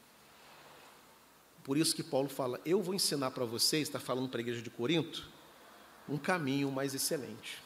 Por 1.63 1.77
isso 1.77 1.95
que 1.95 2.03
Paulo 2.03 2.29
fala: 2.29 2.59
Eu 2.65 2.81
vou 2.81 2.93
ensinar 2.93 3.31
para 3.31 3.45
vocês, 3.45 3.87
está 3.87 3.99
falando 3.99 4.29
para 4.29 4.39
a 4.39 4.41
igreja 4.41 4.61
de 4.61 4.69
Corinto, 4.69 5.27
um 6.07 6.17
caminho 6.17 6.71
mais 6.71 6.93
excelente. 6.93 7.61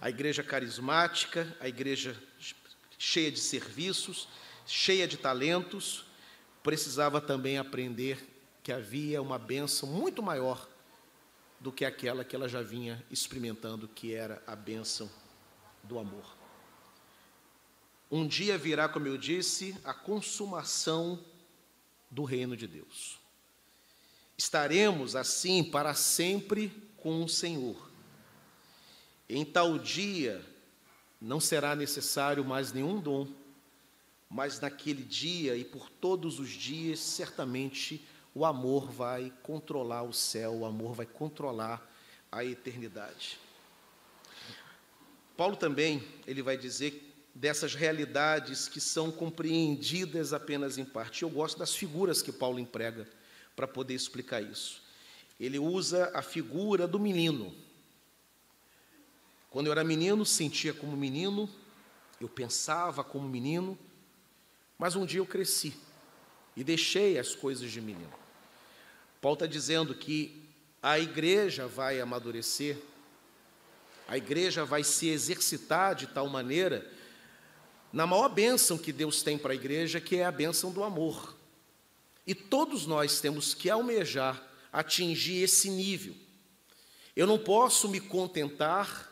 A 0.00 0.10
igreja 0.10 0.42
carismática, 0.42 1.56
a 1.60 1.68
igreja 1.68 2.16
cheia 2.98 3.30
de 3.30 3.40
serviços, 3.40 4.28
cheia 4.66 5.08
de 5.08 5.16
talentos, 5.16 6.04
precisava 6.62 7.20
também 7.20 7.58
aprender 7.58 8.26
que 8.62 8.72
havia 8.72 9.22
uma 9.22 9.38
bênção 9.38 9.88
muito 9.88 10.22
maior 10.22 10.68
do 11.58 11.72
que 11.72 11.84
aquela 11.84 12.24
que 12.24 12.36
ela 12.36 12.48
já 12.48 12.62
vinha 12.62 13.04
experimentando, 13.10 13.88
que 13.88 14.14
era 14.14 14.42
a 14.46 14.54
bênção 14.54 15.10
do 15.82 15.98
amor. 15.98 16.24
Um 18.10 18.26
dia 18.26 18.58
virá, 18.58 18.88
como 18.88 19.06
eu 19.06 19.16
disse, 19.16 19.76
a 19.84 19.94
consumação 19.94 21.22
do 22.10 22.24
reino 22.24 22.56
de 22.56 22.66
Deus. 22.66 23.18
Estaremos 24.36 25.14
assim 25.14 25.62
para 25.62 25.94
sempre 25.94 26.72
com 26.96 27.22
o 27.22 27.28
Senhor. 27.28 27.90
Em 29.28 29.44
tal 29.44 29.78
dia 29.78 30.44
não 31.20 31.38
será 31.38 31.76
necessário 31.76 32.44
mais 32.44 32.72
nenhum 32.72 32.98
dom, 32.98 33.28
mas 34.28 34.58
naquele 34.60 35.02
dia 35.02 35.56
e 35.56 35.64
por 35.64 35.90
todos 35.90 36.38
os 36.38 36.48
dias, 36.48 36.98
certamente 37.00 38.04
o 38.34 38.44
amor 38.44 38.90
vai 38.90 39.32
controlar 39.42 40.02
o 40.02 40.12
céu, 40.12 40.54
o 40.54 40.64
amor 40.64 40.94
vai 40.94 41.06
controlar 41.06 41.86
a 42.30 42.44
eternidade. 42.44 43.38
Paulo 45.36 45.56
também, 45.56 46.02
ele 46.26 46.42
vai 46.42 46.56
dizer 46.56 47.09
dessas 47.34 47.74
realidades 47.74 48.68
que 48.68 48.80
são 48.80 49.10
compreendidas 49.10 50.32
apenas 50.32 50.78
em 50.78 50.84
parte. 50.84 51.22
Eu 51.22 51.30
gosto 51.30 51.58
das 51.58 51.74
figuras 51.74 52.22
que 52.22 52.32
Paulo 52.32 52.58
emprega 52.58 53.08
para 53.54 53.66
poder 53.66 53.94
explicar 53.94 54.42
isso. 54.42 54.82
Ele 55.38 55.58
usa 55.58 56.10
a 56.14 56.22
figura 56.22 56.86
do 56.86 56.98
menino. 56.98 57.54
Quando 59.48 59.66
eu 59.66 59.72
era 59.72 59.82
menino, 59.82 60.24
sentia 60.24 60.72
como 60.72 60.96
menino, 60.96 61.48
eu 62.20 62.28
pensava 62.28 63.02
como 63.02 63.28
menino, 63.28 63.78
mas 64.78 64.94
um 64.94 65.06
dia 65.06 65.20
eu 65.20 65.26
cresci 65.26 65.74
e 66.56 66.62
deixei 66.62 67.18
as 67.18 67.34
coisas 67.34 67.70
de 67.70 67.80
menino. 67.80 68.12
Paulo 69.20 69.34
está 69.34 69.46
dizendo 69.46 69.94
que 69.94 70.48
a 70.82 70.98
igreja 70.98 71.66
vai 71.66 72.00
amadurecer, 72.00 72.76
a 74.06 74.16
igreja 74.16 74.64
vai 74.64 74.82
se 74.82 75.08
exercitar 75.08 75.94
de 75.94 76.06
tal 76.06 76.28
maneira 76.28 76.90
na 77.92 78.06
maior 78.06 78.28
bênção 78.28 78.78
que 78.78 78.92
Deus 78.92 79.22
tem 79.22 79.36
para 79.36 79.52
a 79.52 79.54
igreja, 79.54 80.00
que 80.00 80.16
é 80.16 80.24
a 80.24 80.32
bênção 80.32 80.70
do 80.70 80.84
amor. 80.84 81.36
E 82.26 82.34
todos 82.34 82.86
nós 82.86 83.20
temos 83.20 83.54
que 83.54 83.68
almejar 83.68 84.46
atingir 84.72 85.42
esse 85.42 85.68
nível. 85.68 86.14
Eu 87.16 87.26
não 87.26 87.38
posso 87.38 87.88
me 87.88 87.98
contentar 87.98 89.08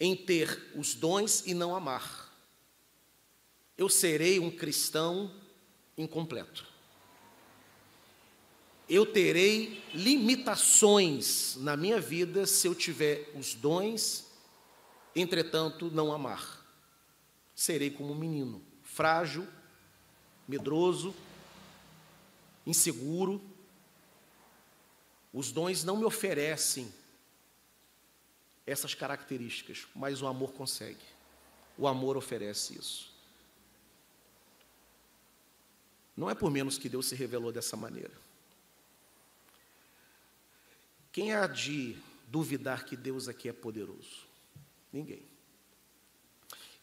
em 0.00 0.16
ter 0.16 0.72
os 0.74 0.94
dons 0.94 1.44
e 1.46 1.54
não 1.54 1.76
amar. 1.76 2.28
Eu 3.78 3.88
serei 3.88 4.40
um 4.40 4.50
cristão 4.50 5.32
incompleto. 5.96 6.66
Eu 8.88 9.06
terei 9.06 9.80
limitações 9.94 11.54
na 11.60 11.76
minha 11.76 12.00
vida 12.00 12.44
se 12.44 12.66
eu 12.66 12.74
tiver 12.74 13.30
os 13.36 13.54
dons, 13.54 14.26
entretanto 15.14 15.88
não 15.92 16.12
amar 16.12 16.59
serei 17.60 17.90
como 17.90 18.14
um 18.14 18.16
menino, 18.16 18.64
frágil, 18.82 19.46
medroso, 20.48 21.14
inseguro. 22.66 23.38
Os 25.30 25.52
dons 25.52 25.84
não 25.84 25.98
me 25.98 26.06
oferecem 26.06 26.90
essas 28.66 28.94
características, 28.94 29.86
mas 29.94 30.22
o 30.22 30.26
amor 30.26 30.54
consegue. 30.54 31.04
O 31.76 31.86
amor 31.86 32.16
oferece 32.16 32.78
isso. 32.78 33.12
Não 36.16 36.30
é 36.30 36.34
por 36.34 36.50
menos 36.50 36.78
que 36.78 36.88
Deus 36.88 37.08
se 37.08 37.14
revelou 37.14 37.52
dessa 37.52 37.76
maneira. 37.76 38.14
Quem 41.12 41.34
há 41.34 41.46
de 41.46 41.94
duvidar 42.26 42.86
que 42.86 42.96
Deus 42.96 43.28
aqui 43.28 43.50
é 43.50 43.52
poderoso? 43.52 44.26
Ninguém. 44.90 45.28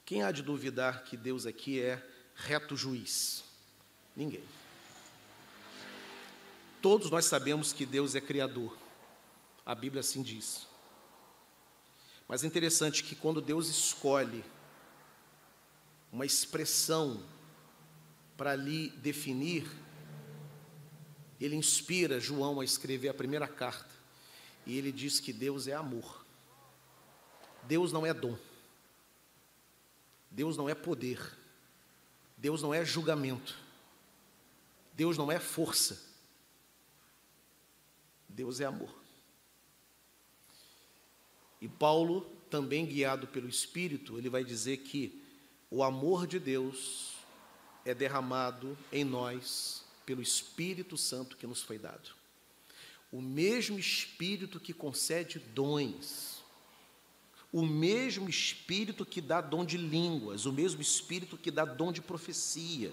Quem 0.07 0.23
há 0.23 0.31
de 0.31 0.41
duvidar 0.41 1.03
que 1.03 1.17
Deus 1.17 1.45
aqui 1.45 1.81
é 1.81 2.01
reto 2.33 2.77
juiz? 2.77 3.43
Ninguém. 4.15 4.41
Todos 6.81 7.11
nós 7.11 7.25
sabemos 7.25 7.73
que 7.73 7.85
Deus 7.85 8.15
é 8.15 8.21
criador. 8.21 8.77
A 9.65 9.75
Bíblia 9.75 9.99
assim 9.99 10.21
diz. 10.21 10.65
Mas 12.25 12.41
é 12.41 12.47
interessante 12.47 13.03
que 13.03 13.15
quando 13.15 13.41
Deus 13.41 13.67
escolhe 13.67 14.45
uma 16.09 16.25
expressão 16.25 17.21
para 18.37 18.55
lhe 18.55 18.91
definir, 18.91 19.69
ele 21.37 21.57
inspira 21.57 22.17
João 22.17 22.61
a 22.61 22.63
escrever 22.63 23.09
a 23.09 23.13
primeira 23.13 23.45
carta. 23.45 23.93
E 24.65 24.77
ele 24.77 24.93
diz 24.93 25.19
que 25.19 25.33
Deus 25.33 25.67
é 25.67 25.73
amor. 25.73 26.25
Deus 27.63 27.91
não 27.91 28.05
é 28.05 28.13
dom. 28.13 28.46
Deus 30.29 30.57
não 30.57 30.69
é 30.69 30.75
poder, 30.75 31.19
Deus 32.37 32.61
não 32.61 32.73
é 32.73 32.85
julgamento, 32.85 33.57
Deus 34.93 35.17
não 35.17 35.31
é 35.31 35.39
força, 35.39 36.01
Deus 38.27 38.59
é 38.59 38.65
amor. 38.65 38.93
E 41.59 41.67
Paulo, 41.67 42.21
também 42.49 42.85
guiado 42.85 43.27
pelo 43.27 43.49
Espírito, 43.49 44.17
ele 44.17 44.29
vai 44.29 44.43
dizer 44.43 44.77
que 44.77 45.21
o 45.69 45.83
amor 45.83 46.27
de 46.27 46.39
Deus 46.39 47.13
é 47.83 47.93
derramado 47.93 48.77
em 48.91 49.03
nós 49.03 49.83
pelo 50.05 50.21
Espírito 50.21 50.97
Santo 50.97 51.35
que 51.35 51.47
nos 51.47 51.61
foi 51.61 51.77
dado. 51.77 52.11
O 53.11 53.21
mesmo 53.21 53.79
Espírito 53.79 54.59
que 54.59 54.73
concede 54.73 55.39
dons, 55.39 56.36
o 57.51 57.65
mesmo 57.65 58.29
Espírito 58.29 59.05
que 59.05 59.21
dá 59.21 59.41
dom 59.41 59.63
de 59.63 59.77
línguas, 59.77 60.45
o 60.45 60.53
mesmo 60.53 60.81
Espírito 60.81 61.37
que 61.37 61.49
dá 61.49 61.65
dom 61.65 61.91
de 61.91 62.01
profecia, 62.01 62.91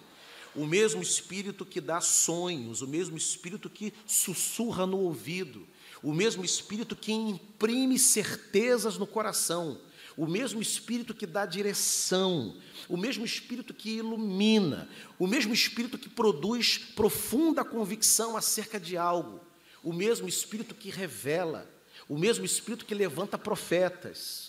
o 0.54 0.64
mesmo 0.66 1.02
Espírito 1.02 1.66
que 1.66 1.80
dá 1.80 2.00
sonhos, 2.00 2.80
o 2.80 2.86
mesmo 2.86 3.16
Espírito 3.16 3.68
que 3.68 3.92
sussurra 4.06 4.86
no 4.86 4.98
ouvido, 4.98 5.66
o 6.02 6.12
mesmo 6.12 6.44
Espírito 6.44 6.94
que 6.94 7.12
imprime 7.12 7.98
certezas 7.98 8.96
no 8.96 9.06
coração, 9.06 9.80
o 10.16 10.26
mesmo 10.26 10.62
Espírito 10.62 11.12
que 11.12 11.26
dá 11.26 11.44
direção, 11.44 12.56
o 12.88 12.96
mesmo 12.96 13.24
Espírito 13.24 13.74
que 13.74 13.96
ilumina, 13.96 14.88
o 15.18 15.26
mesmo 15.26 15.52
Espírito 15.52 15.98
que 15.98 16.08
produz 16.08 16.78
profunda 16.78 17.64
convicção 17.64 18.36
acerca 18.36 18.78
de 18.78 18.96
algo, 18.96 19.40
o 19.82 19.92
mesmo 19.92 20.28
Espírito 20.28 20.74
que 20.74 20.90
revela, 20.90 21.68
o 22.08 22.16
mesmo 22.16 22.44
Espírito 22.44 22.84
que 22.84 22.94
levanta 22.94 23.36
profetas. 23.36 24.43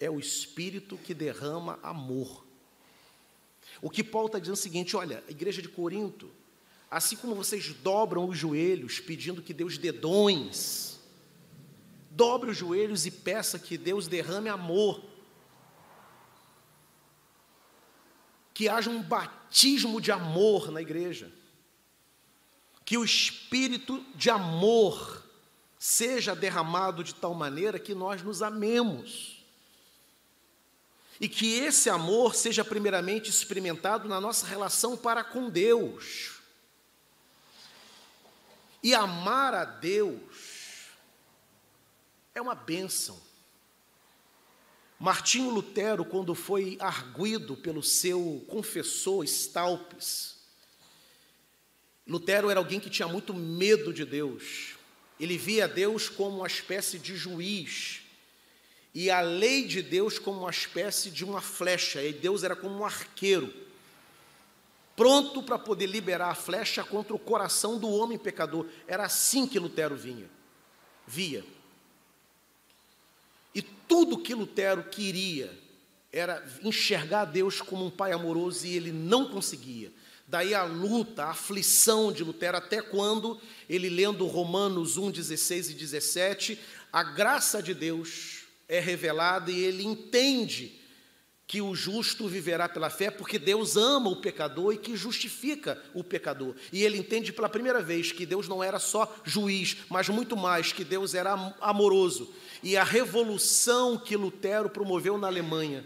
É 0.00 0.10
o 0.10 0.18
Espírito 0.18 0.96
que 0.96 1.14
derrama 1.14 1.78
amor. 1.82 2.46
O 3.82 3.90
que 3.90 4.02
Paulo 4.02 4.26
está 4.26 4.38
dizendo 4.38 4.56
é 4.56 4.58
o 4.58 4.62
seguinte: 4.62 4.96
olha, 4.96 5.22
a 5.28 5.30
igreja 5.30 5.62
de 5.62 5.68
Corinto, 5.68 6.30
assim 6.90 7.16
como 7.16 7.34
vocês 7.34 7.72
dobram 7.74 8.28
os 8.28 8.36
joelhos 8.36 8.98
pedindo 8.98 9.42
que 9.42 9.54
Deus 9.54 9.78
dê 9.78 9.92
dons, 9.92 11.00
dobre 12.10 12.50
os 12.50 12.56
joelhos 12.56 13.06
e 13.06 13.10
peça 13.10 13.58
que 13.58 13.78
Deus 13.78 14.08
derrame 14.08 14.48
amor. 14.48 15.02
Que 18.52 18.68
haja 18.68 18.90
um 18.90 19.02
batismo 19.02 20.00
de 20.00 20.12
amor 20.12 20.70
na 20.70 20.82
igreja. 20.82 21.32
Que 22.84 22.98
o 22.98 23.04
espírito 23.04 24.04
de 24.14 24.28
amor 24.28 25.24
seja 25.78 26.34
derramado 26.34 27.02
de 27.02 27.14
tal 27.14 27.32
maneira 27.32 27.78
que 27.78 27.94
nós 27.94 28.22
nos 28.22 28.42
amemos. 28.42 29.39
E 31.20 31.28
que 31.28 31.58
esse 31.58 31.90
amor 31.90 32.34
seja 32.34 32.64
primeiramente 32.64 33.28
experimentado 33.28 34.08
na 34.08 34.18
nossa 34.18 34.46
relação 34.46 34.96
para 34.96 35.22
com 35.22 35.50
Deus. 35.50 36.40
E 38.82 38.94
amar 38.94 39.52
a 39.52 39.66
Deus 39.66 40.88
é 42.34 42.40
uma 42.40 42.54
bênção. 42.54 43.20
Martinho 44.98 45.50
Lutero, 45.50 46.04
quando 46.04 46.34
foi 46.34 46.76
arguido 46.80 47.56
pelo 47.56 47.82
seu 47.82 48.44
confessor 48.48 49.24
Stalpes, 49.24 50.36
Lutero 52.06 52.50
era 52.50 52.58
alguém 52.58 52.80
que 52.80 52.90
tinha 52.90 53.06
muito 53.06 53.32
medo 53.32 53.92
de 53.92 54.04
Deus. 54.04 54.74
Ele 55.18 55.38
via 55.38 55.68
Deus 55.68 56.08
como 56.08 56.38
uma 56.38 56.46
espécie 56.46 56.98
de 56.98 57.14
juiz 57.14 57.99
e 58.94 59.10
a 59.10 59.20
lei 59.20 59.66
de 59.66 59.82
Deus 59.82 60.18
como 60.18 60.40
uma 60.40 60.50
espécie 60.50 61.10
de 61.10 61.24
uma 61.24 61.40
flecha, 61.40 62.02
e 62.02 62.12
Deus 62.12 62.42
era 62.42 62.56
como 62.56 62.78
um 62.78 62.84
arqueiro, 62.84 63.52
pronto 64.96 65.42
para 65.42 65.58
poder 65.58 65.86
liberar 65.86 66.30
a 66.30 66.34
flecha 66.34 66.82
contra 66.82 67.14
o 67.14 67.18
coração 67.18 67.78
do 67.78 67.88
homem 67.88 68.18
pecador. 68.18 68.66
Era 68.86 69.04
assim 69.04 69.46
que 69.46 69.58
Lutero 69.58 69.96
vinha, 69.96 70.28
via. 71.06 71.44
E 73.54 73.62
tudo 73.62 74.18
que 74.18 74.34
Lutero 74.34 74.84
queria 74.84 75.56
era 76.12 76.44
enxergar 76.62 77.24
Deus 77.24 77.60
como 77.60 77.86
um 77.86 77.90
pai 77.90 78.12
amoroso 78.12 78.66
e 78.66 78.76
ele 78.76 78.92
não 78.92 79.30
conseguia. 79.30 79.92
Daí 80.26 80.54
a 80.54 80.64
luta, 80.64 81.24
a 81.24 81.30
aflição 81.30 82.12
de 82.12 82.22
Lutero, 82.22 82.56
até 82.56 82.82
quando 82.82 83.40
ele, 83.68 83.88
lendo 83.88 84.26
Romanos 84.26 84.96
1, 84.96 85.10
16 85.10 85.70
e 85.70 85.74
17, 85.74 86.60
a 86.92 87.02
graça 87.02 87.62
de 87.62 87.74
Deus 87.74 88.39
é 88.70 88.78
revelada 88.78 89.50
e 89.50 89.60
ele 89.64 89.84
entende 89.84 90.78
que 91.44 91.60
o 91.60 91.74
justo 91.74 92.28
viverá 92.28 92.68
pela 92.68 92.88
fé, 92.88 93.10
porque 93.10 93.36
Deus 93.36 93.76
ama 93.76 94.08
o 94.08 94.20
pecador 94.20 94.72
e 94.72 94.78
que 94.78 94.96
justifica 94.96 95.82
o 95.92 96.04
pecador. 96.04 96.54
E 96.72 96.84
ele 96.84 96.96
entende 96.96 97.32
pela 97.32 97.48
primeira 97.48 97.82
vez 97.82 98.12
que 98.12 98.24
Deus 98.24 98.46
não 98.46 98.62
era 98.62 98.78
só 98.78 99.12
juiz, 99.24 99.78
mas 99.88 100.08
muito 100.08 100.36
mais, 100.36 100.72
que 100.72 100.84
Deus 100.84 101.12
era 101.12 101.32
amoroso. 101.60 102.32
E 102.62 102.76
a 102.76 102.84
revolução 102.84 103.98
que 103.98 104.16
Lutero 104.16 104.70
promoveu 104.70 105.18
na 105.18 105.26
Alemanha, 105.26 105.84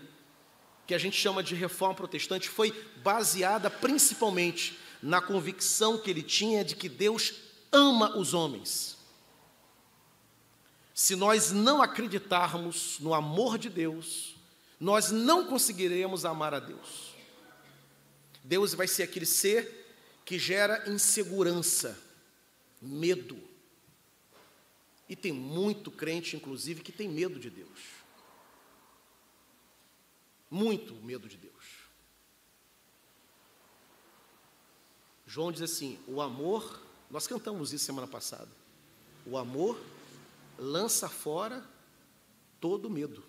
que 0.86 0.94
a 0.94 0.98
gente 0.98 1.16
chama 1.16 1.42
de 1.42 1.54
reforma 1.54 1.94
protestante, 1.94 2.50
foi 2.50 2.70
baseada 3.02 3.70
principalmente 3.70 4.78
na 5.02 5.22
convicção 5.22 5.96
que 5.96 6.10
ele 6.10 6.22
tinha 6.22 6.62
de 6.62 6.76
que 6.76 6.90
Deus 6.90 7.32
ama 7.72 8.18
os 8.18 8.34
homens 8.34 8.93
se 10.94 11.16
nós 11.16 11.50
não 11.50 11.82
acreditarmos 11.82 13.00
no 13.00 13.12
amor 13.12 13.58
de 13.58 13.68
Deus, 13.68 14.36
nós 14.78 15.10
não 15.10 15.44
conseguiremos 15.48 16.24
amar 16.24 16.54
a 16.54 16.60
Deus. 16.60 17.12
Deus 18.44 18.74
vai 18.74 18.86
ser 18.86 19.02
aquele 19.02 19.26
ser 19.26 19.84
que 20.24 20.38
gera 20.38 20.88
insegurança, 20.88 21.98
medo. 22.80 23.42
E 25.08 25.16
tem 25.16 25.32
muito 25.32 25.90
crente, 25.90 26.36
inclusive, 26.36 26.82
que 26.82 26.92
tem 26.92 27.08
medo 27.08 27.40
de 27.40 27.50
Deus. 27.50 27.80
Muito 30.48 30.94
medo 30.94 31.28
de 31.28 31.36
Deus. 31.36 31.54
João 35.26 35.50
diz 35.50 35.62
assim: 35.62 35.98
o 36.06 36.22
amor, 36.22 36.80
nós 37.10 37.26
cantamos 37.26 37.72
isso 37.72 37.84
semana 37.84 38.06
passada. 38.06 38.50
O 39.26 39.36
amor 39.36 39.80
lança 40.58 41.08
fora 41.08 41.64
todo 42.60 42.90
medo. 42.90 43.24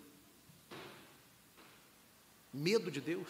Medo 2.52 2.90
de 2.90 3.00
Deus. 3.00 3.28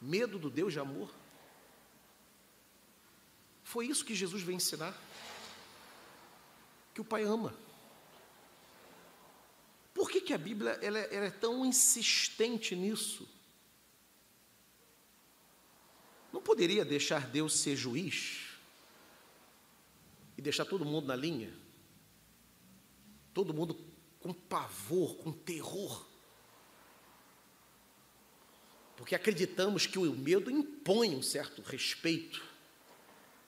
Medo 0.00 0.38
do 0.38 0.50
Deus 0.50 0.72
de 0.72 0.80
amor. 0.80 1.10
Foi 3.64 3.86
isso 3.86 4.04
que 4.04 4.14
Jesus 4.14 4.42
veio 4.42 4.56
ensinar. 4.56 4.94
Que 6.92 7.00
o 7.00 7.04
Pai 7.04 7.22
ama. 7.22 7.54
Por 9.94 10.10
que, 10.10 10.20
que 10.20 10.32
a 10.32 10.38
Bíblia 10.38 10.72
ela, 10.82 10.98
é, 10.98 11.14
ela 11.14 11.26
é 11.26 11.30
tão 11.30 11.64
insistente 11.64 12.74
nisso? 12.74 13.28
Não 16.32 16.40
poderia 16.40 16.84
deixar 16.84 17.26
Deus 17.26 17.58
ser 17.58 17.76
juiz? 17.76 18.39
E 20.40 20.42
deixar 20.42 20.64
todo 20.64 20.86
mundo 20.86 21.06
na 21.06 21.14
linha? 21.14 21.52
Todo 23.34 23.52
mundo 23.52 23.74
com 24.20 24.32
pavor, 24.32 25.18
com 25.18 25.30
terror. 25.30 26.08
Porque 28.96 29.14
acreditamos 29.14 29.86
que 29.86 29.98
o 29.98 30.16
medo 30.16 30.50
impõe 30.50 31.14
um 31.14 31.22
certo 31.22 31.60
respeito, 31.60 32.42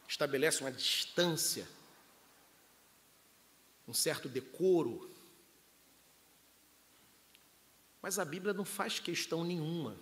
estabelece 0.06 0.60
uma 0.60 0.70
distância, 0.70 1.66
um 3.88 3.94
certo 3.94 4.28
decoro. 4.28 5.10
Mas 8.02 8.18
a 8.18 8.24
Bíblia 8.26 8.52
não 8.52 8.66
faz 8.66 9.00
questão 9.00 9.42
nenhuma 9.44 9.96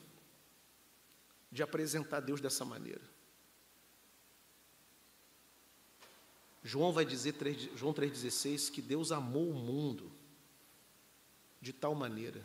de 1.53 1.63
apresentar 1.63 2.19
Deus 2.19 2.41
dessa 2.41 2.65
maneira. 2.65 3.20
João 6.63 6.93
vai 6.93 7.05
dizer, 7.05 7.35
João 7.75 7.95
3,16, 7.95 8.71
que 8.71 8.83
Deus 8.83 9.11
amou 9.11 9.49
o 9.49 9.55
mundo 9.55 10.13
de 11.61 11.73
tal 11.73 11.95
maneira. 11.95 12.45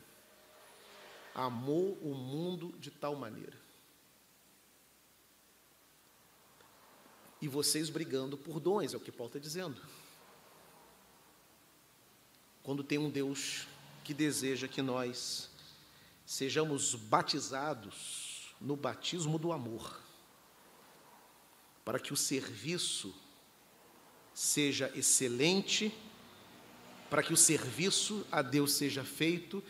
Amou 1.34 1.94
o 2.02 2.14
mundo 2.14 2.74
de 2.80 2.90
tal 2.90 3.16
maneira. 3.16 3.58
E 7.42 7.48
vocês 7.48 7.90
brigando 7.90 8.38
por 8.38 8.60
dons, 8.60 8.94
é 8.94 8.98
o 8.98 9.02
que 9.02 9.12
Paulo 9.12 9.30
está 9.30 9.40
dizendo. 9.40 9.82
Quando 12.64 12.84
tem 12.84 12.98
um 12.98 13.10
Deus 13.10 13.68
que 14.04 14.14
deseja 14.14 14.68
que 14.68 14.82
nós 14.82 15.50
sejamos 16.26 16.96
batizados 16.96 18.56
no 18.60 18.76
batismo 18.76 19.38
do 19.38 19.52
amor, 19.52 20.02
para 21.84 22.00
que 22.00 22.14
o 22.14 22.18
serviço 22.18 23.14
seja 24.36 24.92
excelente, 24.94 25.98
para 27.10 27.24
que 27.24 27.32
o 27.32 27.38
serviço 27.38 28.28
a 28.30 28.42
Deus 28.42 28.74
seja 28.74 29.06
feito, 29.06 29.64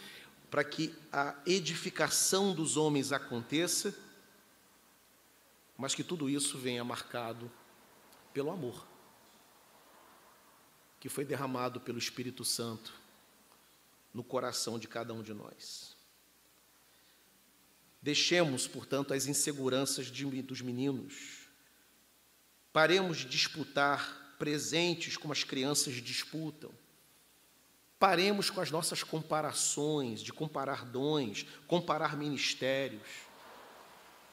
para 0.50 0.64
que 0.64 0.92
a 1.12 1.36
edificação 1.46 2.52
dos 2.52 2.76
homens 2.76 3.12
aconteça, 3.12 3.96
mas 5.78 5.94
que 5.94 6.04
tudo 6.04 6.28
isso 6.28 6.58
venha 6.58 6.84
marcado 6.84 7.52
pelo 8.34 8.50
amor, 8.50 8.88
que 11.00 11.10
foi 11.10 11.24
derramado 11.24 11.80
pelo 11.80 12.00
Espírito 12.00 12.44
Santo 12.44 12.92
no 14.12 14.24
coração 14.24 14.80
de 14.80 14.88
cada 14.88 15.14
um 15.14 15.22
de 15.22 15.34
nós. 15.34 15.96
Deixemos, 18.02 18.68
portanto, 18.68 19.14
as 19.14 19.28
inseguranças 19.28 20.08
de, 20.08 20.42
dos 20.42 20.62
meninos. 20.62 21.48
Paremos 22.74 23.18
de 23.18 23.26
disputar 23.26 24.25
presentes 24.38 25.18
como 25.18 25.34
as 25.34 25.44
crianças 25.44 25.96
disputam. 25.96 26.72
Paremos 27.98 28.50
com 28.50 28.60
as 28.60 28.72
nossas 28.72 29.04
comparações, 29.04 30.22
de 30.22 30.34
comparar 30.34 30.86
dons, 30.86 31.46
comparar 31.68 32.18
ministérios, 32.18 33.08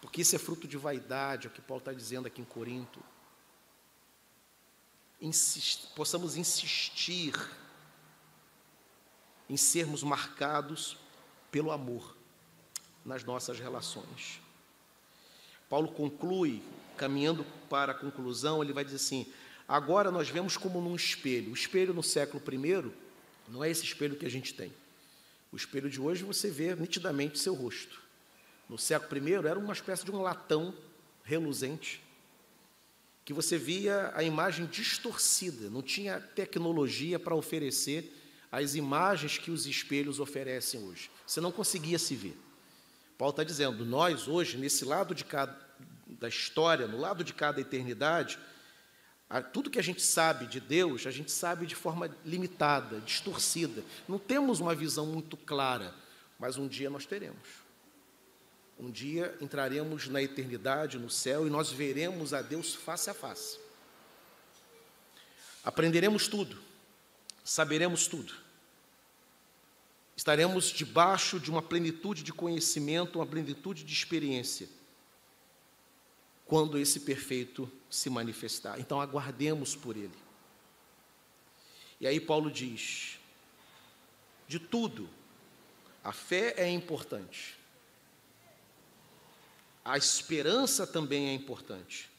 porque 0.00 0.22
isso 0.22 0.34
é 0.34 0.38
fruto 0.38 0.66
de 0.66 0.76
vaidade, 0.76 1.46
é 1.46 1.50
o 1.50 1.52
que 1.52 1.60
Paulo 1.60 1.80
está 1.80 1.92
dizendo 1.92 2.26
aqui 2.26 2.40
em 2.40 2.44
Corinto. 2.44 3.02
Insist, 5.20 5.94
possamos 5.94 6.36
insistir 6.36 7.34
em 9.48 9.56
sermos 9.56 10.02
marcados 10.02 10.96
pelo 11.52 11.70
amor 11.70 12.16
nas 13.04 13.22
nossas 13.22 13.60
relações. 13.60 14.40
Paulo 15.68 15.92
conclui, 15.92 16.62
caminhando 16.96 17.44
para 17.70 17.92
a 17.92 17.94
conclusão, 17.94 18.62
ele 18.62 18.72
vai 18.72 18.84
dizer 18.84 18.96
assim: 18.96 19.32
Agora 19.72 20.10
nós 20.10 20.28
vemos 20.28 20.58
como 20.58 20.82
num 20.82 20.94
espelho. 20.94 21.50
O 21.50 21.54
espelho 21.54 21.94
no 21.94 22.02
século 22.02 22.42
I 22.46 22.92
não 23.48 23.64
é 23.64 23.70
esse 23.70 23.82
espelho 23.82 24.16
que 24.16 24.26
a 24.26 24.30
gente 24.30 24.52
tem. 24.52 24.70
O 25.50 25.56
espelho 25.56 25.88
de 25.88 25.98
hoje 25.98 26.24
você 26.24 26.50
vê 26.50 26.74
nitidamente 26.74 27.38
seu 27.38 27.54
rosto. 27.54 27.98
No 28.68 28.76
século 28.76 29.26
I 29.26 29.32
era 29.32 29.58
uma 29.58 29.72
espécie 29.72 30.04
de 30.04 30.10
um 30.10 30.20
latão 30.20 30.74
reluzente 31.24 32.02
que 33.24 33.32
você 33.32 33.56
via 33.56 34.12
a 34.14 34.22
imagem 34.22 34.66
distorcida, 34.66 35.70
não 35.70 35.80
tinha 35.80 36.20
tecnologia 36.20 37.18
para 37.18 37.34
oferecer 37.34 38.12
as 38.50 38.74
imagens 38.74 39.38
que 39.38 39.50
os 39.50 39.64
espelhos 39.64 40.20
oferecem 40.20 40.84
hoje. 40.84 41.10
Você 41.26 41.40
não 41.40 41.50
conseguia 41.50 41.98
se 41.98 42.14
ver. 42.14 42.36
Paulo 43.16 43.30
está 43.30 43.42
dizendo, 43.42 43.86
nós 43.86 44.28
hoje, 44.28 44.58
nesse 44.58 44.84
lado 44.84 45.14
de 45.14 45.24
cada, 45.24 45.58
da 46.06 46.28
história, 46.28 46.86
no 46.86 46.98
lado 46.98 47.24
de 47.24 47.32
cada 47.32 47.58
eternidade, 47.58 48.38
tudo 49.40 49.70
que 49.70 49.78
a 49.78 49.82
gente 49.82 50.02
sabe 50.02 50.46
de 50.46 50.60
Deus, 50.60 51.06
a 51.06 51.10
gente 51.10 51.32
sabe 51.32 51.64
de 51.64 51.74
forma 51.74 52.14
limitada, 52.22 53.00
distorcida. 53.00 53.82
Não 54.06 54.18
temos 54.18 54.60
uma 54.60 54.74
visão 54.74 55.06
muito 55.06 55.38
clara, 55.38 55.94
mas 56.38 56.58
um 56.58 56.68
dia 56.68 56.90
nós 56.90 57.06
teremos. 57.06 57.62
Um 58.78 58.90
dia 58.90 59.34
entraremos 59.40 60.08
na 60.08 60.20
eternidade, 60.22 60.98
no 60.98 61.08
céu, 61.08 61.46
e 61.46 61.50
nós 61.50 61.70
veremos 61.70 62.34
a 62.34 62.42
Deus 62.42 62.74
face 62.74 63.08
a 63.08 63.14
face. 63.14 63.58
Aprenderemos 65.64 66.28
tudo, 66.28 66.60
saberemos 67.42 68.06
tudo. 68.06 68.34
Estaremos 70.14 70.66
debaixo 70.66 71.40
de 71.40 71.50
uma 71.50 71.62
plenitude 71.62 72.22
de 72.22 72.32
conhecimento, 72.32 73.18
uma 73.18 73.26
plenitude 73.26 73.82
de 73.82 73.92
experiência. 73.92 74.68
quando 76.44 76.76
esse 76.76 77.00
perfeito 77.00 77.70
se 77.92 78.08
manifestar. 78.08 78.80
Então 78.80 79.02
aguardemos 79.02 79.76
por 79.76 79.98
ele. 79.98 80.16
E 82.00 82.06
aí 82.06 82.18
Paulo 82.18 82.50
diz: 82.50 83.18
de 84.48 84.58
tudo, 84.58 85.08
a 86.02 86.10
fé 86.10 86.54
é 86.56 86.68
importante. 86.70 87.58
A 89.84 89.98
esperança 89.98 90.86
também 90.86 91.28
é 91.28 91.34
importante. 91.34 92.10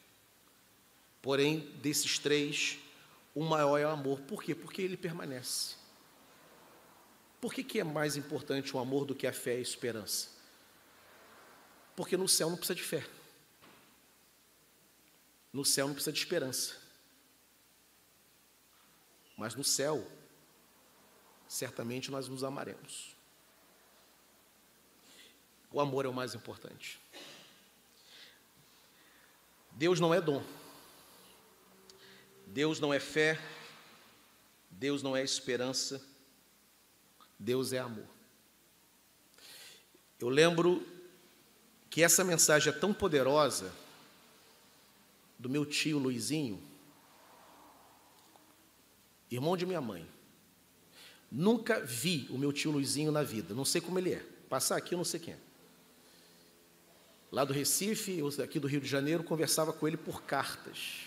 Porém, 1.20 1.60
desses 1.82 2.20
três, 2.20 2.78
o 3.34 3.42
maior 3.42 3.78
é 3.78 3.86
o 3.86 3.90
amor. 3.90 4.20
Por 4.20 4.44
quê? 4.44 4.54
Porque 4.54 4.80
ele 4.80 4.96
permanece. 4.96 5.74
Por 7.40 7.52
que, 7.52 7.64
que 7.64 7.80
é 7.80 7.84
mais 7.84 8.16
importante 8.16 8.76
o 8.76 8.78
amor 8.78 9.04
do 9.04 9.14
que 9.14 9.26
a 9.26 9.32
fé 9.32 9.54
e 9.54 9.58
a 9.58 9.62
esperança? 9.62 10.28
Porque 11.96 12.16
no 12.16 12.28
céu 12.28 12.48
não 12.48 12.56
precisa 12.56 12.76
de 12.76 12.82
fé. 12.82 13.04
No 15.54 15.64
céu 15.64 15.86
não 15.86 15.94
precisa 15.94 16.12
de 16.12 16.18
esperança. 16.18 16.74
Mas 19.36 19.54
no 19.54 19.62
céu, 19.62 20.04
certamente 21.46 22.10
nós 22.10 22.26
nos 22.26 22.42
amaremos. 22.42 23.14
O 25.70 25.80
amor 25.80 26.06
é 26.06 26.08
o 26.08 26.12
mais 26.12 26.34
importante. 26.34 27.00
Deus 29.70 30.00
não 30.00 30.12
é 30.12 30.20
dom. 30.20 30.44
Deus 32.48 32.80
não 32.80 32.92
é 32.92 32.98
fé. 32.98 33.40
Deus 34.68 35.04
não 35.04 35.16
é 35.16 35.22
esperança. 35.22 36.04
Deus 37.38 37.72
é 37.72 37.78
amor. 37.78 38.08
Eu 40.18 40.28
lembro 40.28 40.84
que 41.88 42.02
essa 42.02 42.24
mensagem 42.24 42.72
é 42.72 42.76
tão 42.76 42.92
poderosa 42.92 43.83
do 45.38 45.48
meu 45.48 45.66
tio 45.66 45.98
Luizinho, 45.98 46.62
irmão 49.30 49.56
de 49.56 49.66
minha 49.66 49.80
mãe. 49.80 50.06
Nunca 51.30 51.80
vi 51.80 52.28
o 52.30 52.38
meu 52.38 52.52
tio 52.52 52.70
Luizinho 52.70 53.10
na 53.10 53.22
vida, 53.22 53.54
não 53.54 53.64
sei 53.64 53.80
como 53.80 53.98
ele 53.98 54.12
é. 54.12 54.24
Passar 54.48 54.76
aqui 54.76 54.94
eu 54.94 54.98
não 54.98 55.04
sei 55.04 55.18
quem 55.18 55.34
é. 55.34 55.38
Lá 57.32 57.44
do 57.44 57.52
Recife, 57.52 58.20
aqui 58.40 58.60
do 58.60 58.68
Rio 58.68 58.80
de 58.80 58.86
Janeiro, 58.86 59.24
conversava 59.24 59.72
com 59.72 59.88
ele 59.88 59.96
por 59.96 60.22
cartas. 60.22 61.00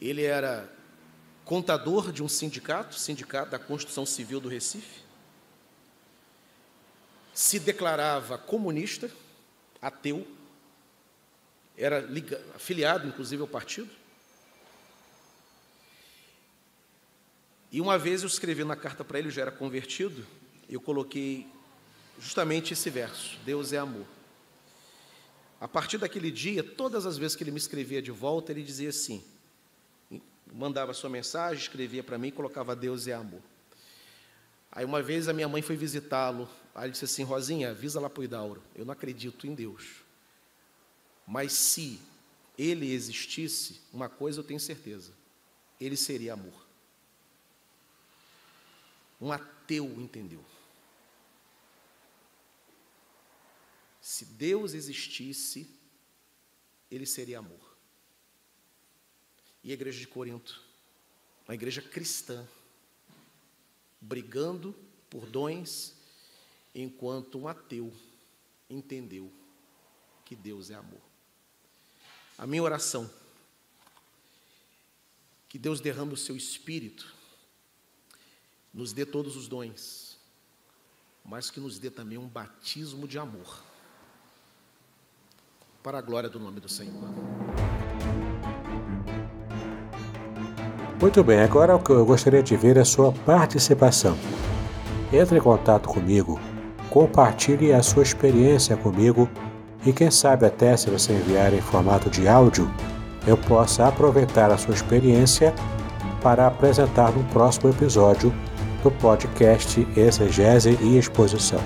Ele 0.00 0.24
era 0.24 0.68
contador 1.44 2.10
de 2.10 2.24
um 2.24 2.28
sindicato, 2.28 2.96
Sindicato 2.96 3.52
da 3.52 3.58
Construção 3.58 4.04
Civil 4.04 4.40
do 4.40 4.48
Recife. 4.48 5.02
Se 7.32 7.60
declarava 7.60 8.36
comunista, 8.36 9.08
ateu, 9.80 10.26
era 11.76 12.00
ligado, 12.00 12.44
afiliado 12.54 13.06
inclusive 13.06 13.42
ao 13.42 13.48
partido. 13.48 13.90
E 17.70 17.80
uma 17.80 17.98
vez 17.98 18.22
eu 18.22 18.26
escrevi 18.26 18.64
na 18.64 18.76
carta 18.76 19.04
para 19.04 19.18
ele, 19.18 19.30
já 19.30 19.42
era 19.42 19.50
convertido, 19.50 20.24
eu 20.68 20.80
coloquei 20.80 21.46
justamente 22.18 22.72
esse 22.72 22.88
verso: 22.88 23.38
Deus 23.44 23.72
é 23.72 23.78
amor. 23.78 24.06
A 25.60 25.66
partir 25.66 25.98
daquele 25.98 26.30
dia, 26.30 26.62
todas 26.62 27.06
as 27.06 27.16
vezes 27.16 27.36
que 27.36 27.42
ele 27.42 27.50
me 27.50 27.58
escrevia 27.58 28.00
de 28.00 28.10
volta, 28.10 28.52
ele 28.52 28.62
dizia 28.62 28.90
assim: 28.90 29.22
mandava 30.52 30.94
sua 30.94 31.10
mensagem, 31.10 31.62
escrevia 31.62 32.02
para 32.02 32.18
mim, 32.18 32.30
colocava 32.30 32.76
Deus 32.76 33.06
é 33.06 33.12
amor. 33.12 33.42
Aí 34.70 34.84
uma 34.84 35.02
vez 35.02 35.28
a 35.28 35.32
minha 35.32 35.48
mãe 35.48 35.62
foi 35.62 35.76
visitá-lo, 35.76 36.48
aí 36.74 36.84
ele 36.84 36.92
disse 36.92 37.04
assim: 37.04 37.24
Rosinha, 37.24 37.70
avisa 37.70 38.00
lá 38.00 38.08
para 38.08 38.20
o 38.20 38.24
Idauro, 38.24 38.62
eu 38.74 38.84
não 38.84 38.92
acredito 38.92 39.46
em 39.46 39.54
Deus. 39.54 40.05
Mas 41.26 41.52
se 41.52 42.00
ele 42.56 42.92
existisse, 42.92 43.80
uma 43.92 44.08
coisa 44.08 44.40
eu 44.40 44.44
tenho 44.44 44.60
certeza: 44.60 45.12
ele 45.80 45.96
seria 45.96 46.34
amor. 46.34 46.66
Um 49.20 49.32
ateu 49.32 49.86
entendeu. 50.00 50.44
Se 54.00 54.24
Deus 54.24 54.72
existisse, 54.72 55.68
ele 56.90 57.06
seria 57.06 57.40
amor. 57.40 57.76
E 59.64 59.72
a 59.72 59.74
igreja 59.74 59.98
de 59.98 60.06
Corinto, 60.06 60.62
uma 61.48 61.54
igreja 61.54 61.82
cristã, 61.82 62.46
brigando 64.00 64.72
por 65.10 65.26
dons, 65.26 65.94
enquanto 66.72 67.38
um 67.38 67.48
ateu 67.48 67.92
entendeu 68.70 69.32
que 70.24 70.36
Deus 70.36 70.70
é 70.70 70.74
amor. 70.74 71.05
A 72.38 72.46
minha 72.46 72.62
oração, 72.62 73.10
que 75.48 75.58
Deus 75.58 75.80
derrame 75.80 76.12
o 76.12 76.16
seu 76.18 76.36
espírito 76.36 77.14
nos 78.74 78.92
dê 78.92 79.06
todos 79.06 79.36
os 79.36 79.48
dons, 79.48 80.18
mas 81.24 81.50
que 81.50 81.58
nos 81.58 81.78
dê 81.78 81.90
também 81.90 82.18
um 82.18 82.28
batismo 82.28 83.08
de 83.08 83.18
amor, 83.18 83.62
para 85.82 85.98
a 85.98 86.02
glória 86.02 86.28
do 86.28 86.38
nome 86.38 86.60
do 86.60 86.68
Senhor. 86.68 87.08
Muito 91.00 91.24
bem, 91.24 91.40
agora 91.40 91.74
o 91.74 91.82
que 91.82 91.90
eu 91.90 92.04
gostaria 92.04 92.42
de 92.42 92.54
ver 92.54 92.76
é 92.76 92.80
a 92.80 92.84
sua 92.84 93.12
participação. 93.12 94.14
Entre 95.10 95.38
em 95.38 95.40
contato 95.40 95.88
comigo, 95.88 96.38
compartilhe 96.90 97.72
a 97.72 97.82
sua 97.82 98.02
experiência 98.02 98.76
comigo 98.76 99.26
e 99.84 99.92
quem 99.92 100.10
sabe 100.10 100.46
até 100.46 100.76
se 100.76 100.90
você 100.90 101.12
enviar 101.12 101.52
em 101.52 101.60
formato 101.60 102.08
de 102.10 102.26
áudio, 102.26 102.70
eu 103.26 103.36
possa 103.36 103.88
aproveitar 103.88 104.50
a 104.50 104.56
sua 104.56 104.74
experiência 104.74 105.54
para 106.22 106.46
apresentar 106.46 107.12
no 107.12 107.24
próximo 107.24 107.70
episódio 107.70 108.32
do 108.82 108.90
podcast 108.90 109.86
Exegese 109.96 110.78
e 110.80 110.96
Exposição. 110.96 111.60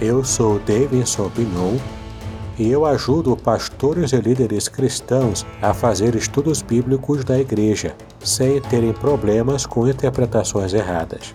Eu 0.00 0.24
sou 0.24 0.58
Davidson 0.60 1.30
Bignon 1.30 1.76
e 2.58 2.70
eu 2.70 2.84
ajudo 2.84 3.36
pastores 3.36 4.12
e 4.12 4.16
líderes 4.16 4.68
cristãos 4.68 5.46
a 5.60 5.72
fazer 5.74 6.14
estudos 6.14 6.62
bíblicos 6.62 7.24
da 7.24 7.38
igreja, 7.38 7.94
sem 8.20 8.60
terem 8.60 8.92
problemas 8.92 9.66
com 9.66 9.88
interpretações 9.88 10.72
erradas. 10.72 11.34